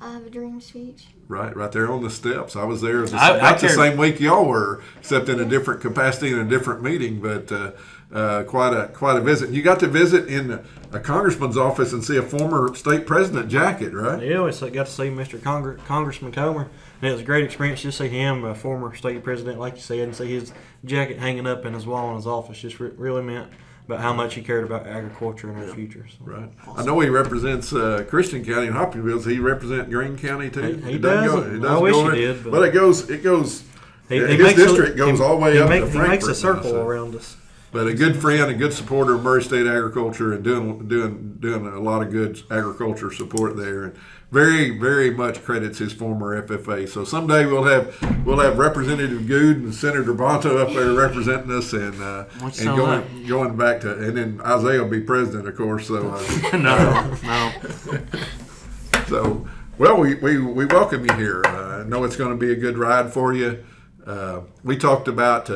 "I 0.01 0.13
Have 0.13 0.25
a 0.25 0.29
Dream" 0.29 0.59
speech. 0.61 1.07
Right, 1.27 1.55
right 1.55 1.71
there 1.71 1.91
on 1.91 2.03
the 2.03 2.09
steps. 2.11 2.55
I 2.55 2.63
was 2.65 2.81
there 2.81 3.03
the, 3.05 3.17
I- 3.17 3.37
I 3.37 3.41
not 3.41 3.59
the 3.59 3.69
same 3.69 3.97
week 3.97 4.19
y'all 4.19 4.45
were, 4.45 4.81
except 4.99 5.27
in 5.29 5.39
a 5.39 5.45
different 5.45 5.81
capacity 5.81 6.31
in 6.31 6.39
a 6.39 6.45
different 6.45 6.83
meeting. 6.83 7.19
But 7.19 7.51
uh, 7.51 7.71
uh, 8.13 8.43
quite 8.43 8.73
a 8.73 8.87
quite 8.89 9.17
a 9.17 9.21
visit. 9.21 9.49
You 9.49 9.63
got 9.63 9.79
to 9.79 9.87
visit 9.87 10.27
in 10.27 10.51
a, 10.51 10.63
a 10.91 10.99
congressman's 10.99 11.57
office 11.57 11.91
and 11.93 12.03
see 12.03 12.17
a 12.17 12.21
former 12.21 12.75
state 12.75 13.07
president 13.07 13.49
jacket, 13.49 13.91
right? 13.93 14.21
Yeah, 14.21 14.43
we 14.43 14.51
got 14.69 14.85
to 14.85 14.91
see 14.91 15.09
Mr. 15.09 15.39
Congre- 15.39 15.83
Congressman 15.85 16.31
Comer, 16.31 16.67
and 17.01 17.09
it 17.09 17.11
was 17.11 17.21
a 17.21 17.25
great 17.25 17.43
experience 17.45 17.81
just 17.81 17.97
to 17.99 18.03
see 18.05 18.09
him, 18.09 18.43
a 18.43 18.55
former 18.55 18.95
state 18.95 19.23
president, 19.23 19.59
like 19.59 19.75
you 19.75 19.81
said, 19.81 19.99
and 19.99 20.15
see 20.15 20.31
his 20.33 20.53
jacket 20.83 21.17
hanging 21.19 21.47
up 21.47 21.65
in 21.65 21.73
his 21.73 21.85
wall 21.85 22.09
in 22.11 22.15
his 22.15 22.27
office. 22.27 22.59
Just 22.59 22.79
re- 22.79 22.91
really 22.97 23.21
meant 23.21 23.49
about 23.85 23.99
how 23.99 24.13
much 24.13 24.33
he 24.33 24.41
cared 24.41 24.63
about 24.63 24.87
agriculture 24.87 25.49
and 25.49 25.59
our 25.61 25.75
future. 25.75 26.05
So. 26.09 26.17
Right. 26.25 26.49
I 26.75 26.83
know 26.83 26.99
he 27.01 27.09
represents 27.09 27.71
uh, 27.71 28.03
Christian 28.09 28.43
County 28.43 28.67
and 28.67 28.75
Hopkinsville. 28.75 29.17
Does 29.17 29.25
he 29.25 29.37
represent 29.39 29.89
Green 29.91 30.17
County 30.17 30.49
too? 30.49 30.61
He- 30.61 30.81
he 30.81 30.93
It 30.95 31.01
doesn't. 31.01 31.61
Go, 31.61 31.67
it 31.67 31.71
I 31.71 31.79
wish 31.79 31.95
he 31.95 32.21
did, 32.21 32.43
but- 32.43 32.51
but 32.51 32.67
it 32.67 32.71
goes. 32.73 33.09
It 33.09 33.23
goes. 33.23 33.63
He, 34.09 34.17
his 34.17 34.29
he 34.31 34.37
makes 34.37 34.59
a- 34.59 34.65
district 34.65 34.97
goes 34.97 35.19
he- 35.19 35.23
all 35.23 35.35
the 35.37 35.41
way 35.43 35.57
up 35.59 35.69
make- 35.69 35.83
to 35.83 35.89
He 35.89 35.97
makes 35.99 36.27
a 36.27 36.35
circle 36.35 36.75
around 36.77 37.15
us. 37.15 37.37
But 37.75 37.87
a 37.87 37.93
good 37.93 38.15
friend, 38.15 38.49
a 38.49 38.53
good 38.53 38.71
supporter 38.71 39.15
of 39.15 39.23
Murray 39.23 39.43
State 39.43 39.67
agriculture, 39.67 40.31
and 40.31 40.41
doing 40.41 40.87
doing 40.87 41.35
doing 41.41 41.67
a 41.67 41.81
lot 41.81 42.01
of 42.01 42.09
good 42.09 42.41
agriculture 42.49 43.11
support 43.11 43.57
there, 43.57 43.83
and 43.83 43.97
very 44.31 44.69
very 44.69 45.11
much 45.11 45.43
credits 45.43 45.79
his 45.79 45.91
former 45.91 46.41
FFA. 46.41 46.87
So 46.87 47.03
someday 47.03 47.45
we'll 47.45 47.65
have 47.65 47.93
we'll 48.25 48.39
have 48.39 48.57
Representative 48.57 49.27
Good 49.27 49.57
and 49.57 49.75
Senator 49.75 50.13
Bonta 50.13 50.57
up 50.57 50.73
there 50.73 50.93
representing 50.93 51.51
us, 51.51 51.73
and 51.73 52.01
uh, 52.01 52.23
and 52.61 52.69
all 52.69 52.77
going 52.77 53.27
going 53.27 53.57
back 53.57 53.81
to, 53.81 53.91
and 53.91 54.15
then 54.15 54.39
Isaiah 54.45 54.81
will 54.81 54.89
be 54.89 55.01
president, 55.01 55.45
of 55.45 55.57
course. 55.57 55.89
So. 55.89 56.11
Uh, 56.11 56.57
no, 56.57 57.17
no. 57.23 58.01
So, 59.09 59.47
well, 59.77 59.97
we, 59.99 60.15
we, 60.15 60.39
we 60.39 60.65
welcome 60.65 61.05
you 61.05 61.13
here. 61.15 61.43
Uh, 61.45 61.81
I 61.81 61.83
know 61.83 62.05
it's 62.05 62.15
going 62.15 62.31
to 62.31 62.37
be 62.37 62.51
a 62.51 62.55
good 62.55 62.75
ride 62.75 63.13
for 63.13 63.33
you. 63.33 63.63
Uh, 64.03 64.41
we 64.63 64.77
talked 64.77 65.07
about, 65.07 65.47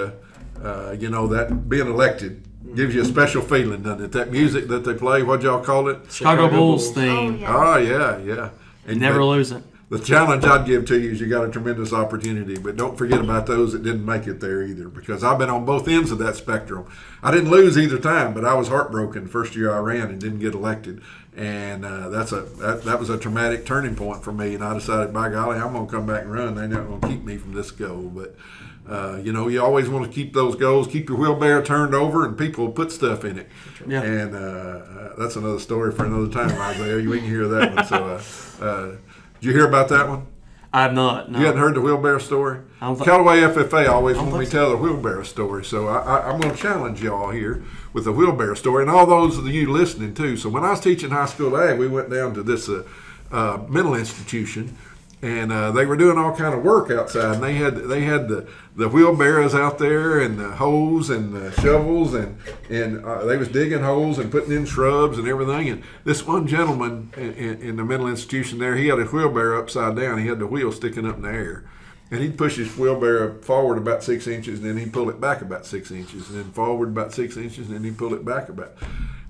uh, 0.63 0.95
you 0.99 1.09
know, 1.09 1.27
that 1.27 1.69
being 1.69 1.87
elected 1.87 2.45
gives 2.75 2.93
you 2.93 3.01
a 3.01 3.05
special 3.05 3.41
feeling, 3.41 3.81
doesn't 3.81 4.05
it? 4.05 4.11
That 4.11 4.31
music 4.31 4.67
that 4.67 4.83
they 4.83 4.93
play, 4.93 5.23
what 5.23 5.41
y'all 5.41 5.63
call 5.63 5.87
it? 5.89 6.11
Chicago, 6.11 6.43
Chicago 6.43 6.49
Bulls 6.49 6.83
Bulls. 6.91 6.95
theme. 6.95 7.43
Oh, 7.45 7.77
yeah. 7.77 8.15
Oh, 8.15 8.17
yeah, 8.17 8.35
yeah. 8.35 8.49
And 8.85 8.99
Never 8.99 9.23
lose 9.23 9.51
it. 9.51 9.63
The 9.89 9.97
challenge 9.97 10.45
I'd 10.45 10.67
give 10.67 10.85
to 10.85 10.99
you 10.99 11.11
is 11.11 11.19
you 11.19 11.25
got 11.25 11.45
a 11.45 11.49
tremendous 11.49 11.91
opportunity, 11.93 12.59
but 12.59 12.75
don't 12.75 12.95
forget 12.95 13.19
about 13.19 13.47
those 13.47 13.73
that 13.73 13.81
didn't 13.81 14.05
make 14.05 14.27
it 14.27 14.39
there 14.39 14.61
either, 14.61 14.87
because 14.87 15.23
I've 15.23 15.39
been 15.39 15.49
on 15.49 15.65
both 15.65 15.87
ends 15.87 16.11
of 16.11 16.19
that 16.19 16.35
spectrum. 16.35 16.85
I 17.23 17.31
didn't 17.31 17.49
lose 17.49 17.75
either 17.75 17.97
time, 17.97 18.35
but 18.35 18.45
I 18.45 18.53
was 18.53 18.67
heartbroken 18.67 19.23
the 19.23 19.29
first 19.31 19.55
year 19.55 19.73
I 19.73 19.79
ran 19.79 20.09
and 20.09 20.21
didn't 20.21 20.41
get 20.41 20.53
elected, 20.53 21.01
and 21.35 21.83
uh, 21.85 22.09
that's 22.09 22.31
a 22.31 22.41
that, 22.41 22.83
that 22.83 22.99
was 22.99 23.09
a 23.09 23.17
traumatic 23.17 23.65
turning 23.65 23.95
point 23.95 24.23
for 24.23 24.31
me. 24.31 24.53
And 24.53 24.63
I 24.63 24.75
decided, 24.75 25.11
by 25.11 25.29
golly, 25.29 25.57
I'm 25.57 25.73
going 25.73 25.87
to 25.87 25.91
come 25.91 26.05
back 26.05 26.21
and 26.21 26.31
run. 26.31 26.53
They're 26.53 26.67
not 26.67 26.87
going 26.87 27.01
to 27.01 27.07
keep 27.07 27.23
me 27.23 27.37
from 27.37 27.53
this 27.53 27.71
goal, 27.71 28.11
but. 28.13 28.35
Uh, 28.89 29.19
you 29.23 29.31
know, 29.31 29.47
you 29.47 29.61
always 29.61 29.87
want 29.87 30.03
to 30.03 30.11
keep 30.11 30.33
those 30.33 30.55
goals, 30.55 30.87
keep 30.87 31.09
your 31.09 31.17
wheelbarrow 31.17 31.61
turned 31.61 31.93
over, 31.93 32.25
and 32.25 32.35
people 32.35 32.69
put 32.69 32.91
stuff 32.91 33.23
in 33.23 33.37
it. 33.37 33.47
Yeah. 33.87 34.01
And 34.01 34.33
uh, 34.33 34.39
uh, 34.39 35.15
that's 35.15 35.35
another 35.35 35.59
story 35.59 35.91
for 35.91 36.05
another 36.05 36.27
time, 36.27 36.49
Isaiah. 36.59 36.97
You 36.97 37.11
can 37.11 37.23
hear 37.23 37.47
that 37.47 37.75
one. 37.75 37.85
So, 37.85 37.95
uh, 37.95 38.65
uh, 38.65 38.85
did 39.39 39.47
you 39.47 39.51
hear 39.53 39.67
about 39.67 39.89
that 39.89 40.09
one? 40.09 40.25
I 40.71 40.83
have 40.83 40.93
not. 40.93 41.31
No. 41.31 41.39
You 41.39 41.45
hadn't 41.45 41.61
heard 41.61 41.75
the 41.75 41.81
wheelbarrow 41.81 42.19
story? 42.19 42.59
I 42.79 42.93
Callaway 42.95 43.41
FFA 43.41 43.89
always 43.89 44.17
want 44.17 44.27
me 44.27 44.33
to 44.33 44.37
think 44.39 44.51
tell 44.51 44.69
the 44.69 44.77
wheelbarrow 44.77 45.23
story, 45.23 45.65
so 45.65 45.87
I, 45.87 45.97
I, 45.97 46.29
I'm 46.29 46.39
going 46.39 46.53
to 46.55 46.61
challenge 46.61 47.01
y'all 47.01 47.31
here 47.31 47.63
with 47.91 48.05
the 48.05 48.11
wheelbarrow 48.11 48.53
story, 48.53 48.83
and 48.83 48.91
all 48.91 49.07
those 49.07 49.37
of 49.37 49.47
you 49.47 49.71
listening 49.71 50.13
too. 50.13 50.37
So 50.37 50.49
when 50.49 50.63
I 50.63 50.71
was 50.71 50.79
teaching 50.79 51.09
high 51.09 51.25
school 51.25 51.57
ag, 51.57 51.79
we 51.79 51.87
went 51.87 52.11
down 52.11 52.35
to 52.35 52.43
this 52.43 52.69
uh, 52.69 52.83
uh, 53.31 53.63
mental 53.67 53.95
institution, 53.95 54.77
and 55.21 55.51
uh, 55.51 55.71
they 55.71 55.85
were 55.85 55.97
doing 55.97 56.17
all 56.17 56.33
kind 56.35 56.55
of 56.55 56.63
work 56.63 56.89
outside, 56.89 57.35
and 57.35 57.43
they 57.43 57.55
had 57.55 57.75
they 57.75 58.01
had 58.01 58.29
the, 58.29 58.47
the 58.75 58.87
wheelbarrows 58.87 59.53
out 59.53 59.77
there, 59.77 60.19
and 60.19 60.39
the 60.39 60.51
hoes 60.51 61.09
and 61.09 61.33
the 61.33 61.51
shovels, 61.61 62.13
and 62.13 62.37
and 62.69 63.03
uh, 63.03 63.25
they 63.25 63.35
was 63.35 63.49
digging 63.49 63.83
holes 63.83 64.17
and 64.17 64.31
putting 64.31 64.53
in 64.53 64.65
shrubs 64.65 65.17
and 65.17 65.27
everything. 65.27 65.69
And 65.69 65.83
this 66.05 66.25
one 66.25 66.47
gentleman 66.47 67.11
in, 67.17 67.33
in, 67.33 67.61
in 67.61 67.75
the 67.75 67.83
mental 67.83 68.07
institution 68.07 68.59
there, 68.59 68.75
he 68.75 68.87
had 68.87 68.99
a 68.99 69.05
wheelbarrow 69.05 69.59
upside 69.59 69.97
down. 69.97 70.19
He 70.19 70.27
had 70.27 70.39
the 70.39 70.47
wheel 70.47 70.71
sticking 70.71 71.05
up 71.05 71.17
in 71.17 71.23
the 71.23 71.29
air. 71.29 71.65
And 72.11 72.21
he'd 72.21 72.39
push 72.39 72.55
his 72.55 72.75
wheelbarrow 72.75 73.39
forward 73.41 73.77
about 73.77 74.03
six 74.03 74.25
inches, 74.25 74.59
and 74.59 74.67
then 74.67 74.77
he'd 74.77 74.91
pull 74.91 75.11
it 75.11 75.21
back 75.21 75.41
about 75.41 75.67
six 75.67 75.91
inches, 75.91 76.27
and 76.29 76.39
then 76.39 76.51
forward 76.51 76.89
about 76.89 77.13
six 77.13 77.37
inches, 77.37 77.67
and 77.67 77.75
then 77.75 77.83
he'd 77.83 77.99
pull 77.99 78.15
it 78.15 78.25
back 78.25 78.49
about. 78.49 78.71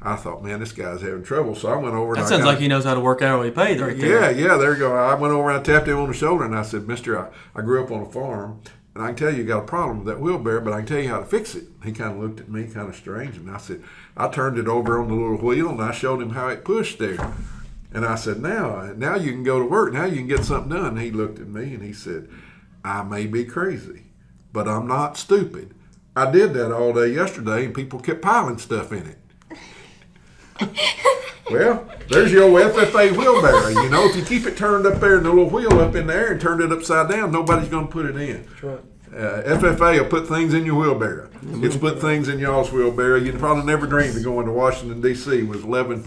I 0.01 0.15
thought, 0.15 0.43
man, 0.43 0.61
this 0.61 0.71
guy's 0.71 1.01
having 1.01 1.23
trouble. 1.23 1.55
So 1.55 1.69
I 1.69 1.75
went 1.75 1.93
over. 1.93 2.13
and 2.13 2.21
That 2.21 2.27
I 2.27 2.29
sounds 2.29 2.45
like 2.45 2.59
he 2.59 2.67
knows 2.69 2.85
how 2.85 2.93
to 2.93 2.99
work 3.01 3.21
hourly 3.21 3.51
paid 3.51 3.81
right 3.81 3.97
yeah, 3.97 4.29
yeah, 4.29 4.55
there 4.55 4.73
you 4.73 4.79
go. 4.79 4.95
I 4.95 5.13
went 5.15 5.33
over 5.33 5.49
and 5.49 5.59
I 5.59 5.61
tapped 5.63 5.87
him 5.87 5.97
on 5.97 6.07
the 6.07 6.13
shoulder 6.13 6.45
and 6.45 6.55
I 6.55 6.61
said, 6.61 6.87
Mister, 6.87 7.19
I, 7.19 7.29
I 7.53 7.61
grew 7.61 7.83
up 7.83 7.91
on 7.91 8.01
a 8.03 8.05
farm 8.09 8.61
and 8.95 9.03
I 9.03 9.07
can 9.07 9.15
tell 9.17 9.31
you, 9.31 9.39
you 9.39 9.43
got 9.43 9.63
a 9.63 9.67
problem 9.67 9.99
with 9.99 10.07
that 10.07 10.21
wheelbarrow, 10.21 10.61
but 10.61 10.73
I 10.73 10.77
can 10.77 10.85
tell 10.85 10.99
you 10.99 11.09
how 11.09 11.19
to 11.19 11.25
fix 11.25 11.53
it. 11.53 11.65
He 11.83 11.91
kind 11.91 12.13
of 12.13 12.19
looked 12.19 12.39
at 12.39 12.49
me 12.49 12.67
kind 12.67 12.87
of 12.87 12.95
strange 12.95 13.35
and 13.35 13.51
I 13.51 13.57
said, 13.57 13.83
I 14.15 14.29
turned 14.29 14.57
it 14.57 14.67
over 14.67 14.99
on 14.99 15.09
the 15.09 15.15
little 15.15 15.37
wheel 15.37 15.69
and 15.69 15.81
I 15.81 15.91
showed 15.91 16.21
him 16.21 16.31
how 16.31 16.47
it 16.47 16.63
pushed 16.63 16.99
there. 16.99 17.33
And 17.93 18.05
I 18.05 18.15
said, 18.15 18.41
now, 18.41 18.93
now 18.95 19.15
you 19.15 19.31
can 19.31 19.43
go 19.43 19.59
to 19.59 19.65
work. 19.65 19.93
Now 19.93 20.05
you 20.05 20.17
can 20.17 20.27
get 20.27 20.45
something 20.45 20.71
done. 20.71 20.85
And 20.97 20.99
he 20.99 21.11
looked 21.11 21.39
at 21.39 21.47
me 21.47 21.73
and 21.73 21.83
he 21.83 21.91
said, 21.91 22.29
I 22.85 23.03
may 23.03 23.25
be 23.25 23.43
crazy, 23.45 24.03
but 24.53 24.67
I'm 24.67 24.87
not 24.87 25.17
stupid. 25.17 25.73
I 26.15 26.29
did 26.29 26.53
that 26.53 26.71
all 26.71 26.93
day 26.93 27.07
yesterday 27.07 27.65
and 27.65 27.73
people 27.73 27.99
kept 27.99 28.21
piling 28.21 28.57
stuff 28.59 28.91
in 28.91 29.05
it. 29.07 29.17
Well, 31.51 31.87
there's 32.09 32.31
your 32.31 32.47
FFA 32.49 33.17
wheelbarrow. 33.17 33.69
You 33.69 33.89
know, 33.89 34.05
if 34.07 34.15
you 34.15 34.23
keep 34.23 34.45
it 34.45 34.55
turned 34.55 34.85
up 34.85 34.99
there 34.99 35.17
and 35.17 35.25
the 35.25 35.29
little 35.29 35.49
wheel 35.49 35.79
up 35.79 35.95
in 35.95 36.05
there 36.05 36.31
and 36.31 36.39
turned 36.39 36.61
it 36.61 36.71
upside 36.71 37.09
down, 37.09 37.31
nobody's 37.31 37.69
going 37.69 37.87
to 37.87 37.91
put 37.91 38.05
it 38.05 38.15
in. 38.17 38.45
That's 38.45 38.63
right. 38.63 38.79
Uh, 39.11 39.41
FFA 39.57 39.99
will 39.99 40.07
put 40.09 40.27
things 40.27 40.53
in 40.53 40.63
your 40.65 40.75
wheelbarrow. 40.75 41.27
It's 41.63 41.75
put 41.75 41.99
things 41.99 42.27
in 42.29 42.37
y'all's 42.37 42.71
wheelbarrow. 42.71 43.15
You 43.17 43.33
probably 43.33 43.63
never 43.63 43.87
dreamed 43.87 44.15
of 44.15 44.23
going 44.23 44.45
to 44.45 44.51
Washington 44.51 45.01
D.C. 45.01 45.41
with 45.41 45.63
11, 45.63 46.03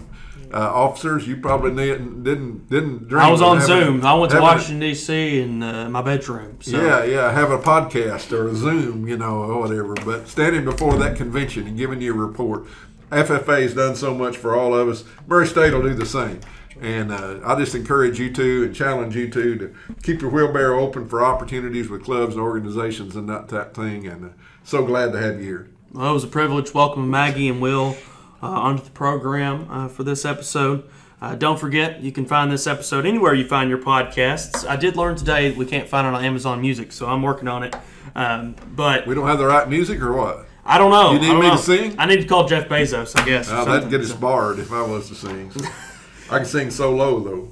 uh, 0.53 0.57
officers. 0.57 1.27
You 1.27 1.35
probably 1.37 1.75
didn't 1.75 2.23
didn't 2.23 2.69
didn't 2.69 3.09
dream. 3.09 3.21
I 3.21 3.29
was 3.29 3.41
of 3.41 3.47
on 3.47 3.57
having- 3.57 3.83
Zoom. 3.99 4.05
I 4.05 4.13
went 4.13 4.31
to 4.31 4.39
Washington 4.39 4.79
D.C. 4.79 5.41
in 5.41 5.61
uh, 5.61 5.89
my 5.89 6.01
bedroom. 6.01 6.59
So. 6.61 6.81
Yeah, 6.81 7.03
yeah, 7.03 7.31
have 7.33 7.51
a 7.51 7.57
podcast 7.57 8.31
or 8.31 8.47
a 8.47 8.55
Zoom, 8.55 9.05
you 9.07 9.17
know, 9.17 9.39
or 9.43 9.59
whatever. 9.59 9.95
But 9.95 10.29
standing 10.29 10.63
before 10.63 10.95
that 10.99 11.17
convention 11.17 11.67
and 11.67 11.77
giving 11.77 11.99
you 11.99 12.13
a 12.13 12.17
report, 12.17 12.67
FFA 13.13 13.61
has 13.61 13.73
done 13.73 13.95
so 13.95 14.13
much 14.13 14.37
for 14.37 14.55
all 14.55 14.75
of 14.75 14.89
us. 14.89 15.03
Murray 15.27 15.47
State 15.47 15.73
will 15.73 15.81
do 15.83 15.93
the 15.93 16.05
same. 16.05 16.39
And 16.81 17.11
uh, 17.11 17.39
I 17.45 17.55
just 17.55 17.75
encourage 17.75 18.19
you 18.19 18.33
to 18.33 18.63
and 18.63 18.75
challenge 18.75 19.15
you 19.15 19.29
to 19.29 19.55
to 19.57 19.75
keep 20.01 20.21
your 20.21 20.31
wheelbarrow 20.31 20.79
open 20.79 21.07
for 21.07 21.23
opportunities 21.23 21.87
with 21.89 22.03
clubs 22.03 22.33
and 22.33 22.43
organizations 22.43 23.15
and 23.15 23.29
that 23.29 23.47
type 23.47 23.73
thing. 23.75 24.07
And 24.07 24.25
uh, 24.25 24.33
so 24.63 24.83
glad 24.83 25.11
to 25.11 25.19
have 25.21 25.39
you 25.39 25.45
here. 25.45 25.69
Well, 25.91 26.09
it 26.09 26.13
was 26.13 26.23
a 26.23 26.27
privilege 26.27 26.73
welcoming 26.73 27.11
Maggie 27.11 27.47
and 27.47 27.61
Will 27.61 27.95
uh, 28.41 28.47
onto 28.47 28.83
the 28.83 28.89
program 28.89 29.67
uh, 29.69 29.87
for 29.87 30.03
this 30.03 30.25
episode. 30.25 30.89
Uh, 31.21 31.35
don't 31.35 31.57
forget, 31.57 32.01
you 32.01 32.11
can 32.11 32.25
find 32.25 32.51
this 32.51 32.67
episode 32.67 33.05
anywhere 33.05 33.33
you 33.33 33.47
find 33.47 33.69
your 33.69 33.79
podcasts. 33.79 34.67
I 34.67 34.75
did 34.75 34.97
learn 34.97 35.15
today 35.15 35.51
we 35.51 35.65
can't 35.65 35.87
find 35.87 36.05
it 36.05 36.13
on 36.13 36.25
Amazon 36.25 36.59
Music, 36.59 36.91
so 36.91 37.07
I'm 37.07 37.21
working 37.21 37.47
on 37.47 37.63
it. 37.63 37.75
Um, 38.15 38.55
but 38.75 39.07
We 39.07 39.15
don't 39.15 39.27
have 39.27 39.37
the 39.37 39.45
right 39.45 39.69
music 39.69 40.01
or 40.01 40.11
what? 40.11 40.47
I 40.65 40.77
don't 40.77 40.91
know. 40.91 41.11
You 41.13 41.19
need 41.19 41.39
me 41.39 41.49
to 41.49 41.57
sing? 41.57 41.95
I 41.97 42.05
need 42.05 42.21
to 42.21 42.27
call 42.27 42.47
Jeff 42.47 42.69
Bezos, 42.69 43.19
I 43.19 43.25
guess. 43.25 43.49
Oh, 43.51 43.65
that'd 43.65 43.89
get 43.89 44.01
us 44.01 44.13
barred 44.13 44.59
if 44.59 44.71
I 44.71 44.81
was 44.81 45.09
to 45.09 45.15
sing. 45.15 45.51
I 46.29 46.37
can 46.37 46.45
sing 46.45 46.71
so 46.71 46.91
low 46.95 47.19
though. 47.19 47.49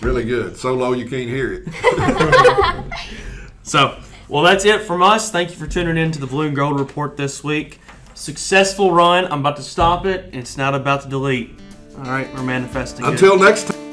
Really 0.00 0.24
good. 0.24 0.56
So 0.56 0.74
low 0.74 0.92
you 0.92 1.08
can't 1.08 1.28
hear 1.28 1.52
it. 1.52 1.68
So, 3.66 3.98
well, 4.28 4.42
that's 4.42 4.66
it 4.66 4.82
from 4.82 5.02
us. 5.02 5.30
Thank 5.30 5.48
you 5.48 5.56
for 5.56 5.66
tuning 5.66 5.96
in 5.96 6.12
to 6.12 6.20
the 6.20 6.26
Blue 6.26 6.46
and 6.46 6.54
Gold 6.54 6.78
Report 6.78 7.16
this 7.16 7.42
week. 7.42 7.80
Successful 8.12 8.92
run. 8.92 9.24
I'm 9.32 9.40
about 9.40 9.56
to 9.56 9.62
stop 9.62 10.04
it, 10.04 10.28
it's 10.34 10.58
not 10.58 10.74
about 10.74 11.00
to 11.02 11.08
delete. 11.08 11.58
All 11.96 12.04
right, 12.04 12.32
we're 12.34 12.42
manifesting. 12.42 13.06
it. 13.06 13.08
Until 13.08 13.38
next 13.38 13.68
time. 13.68 13.83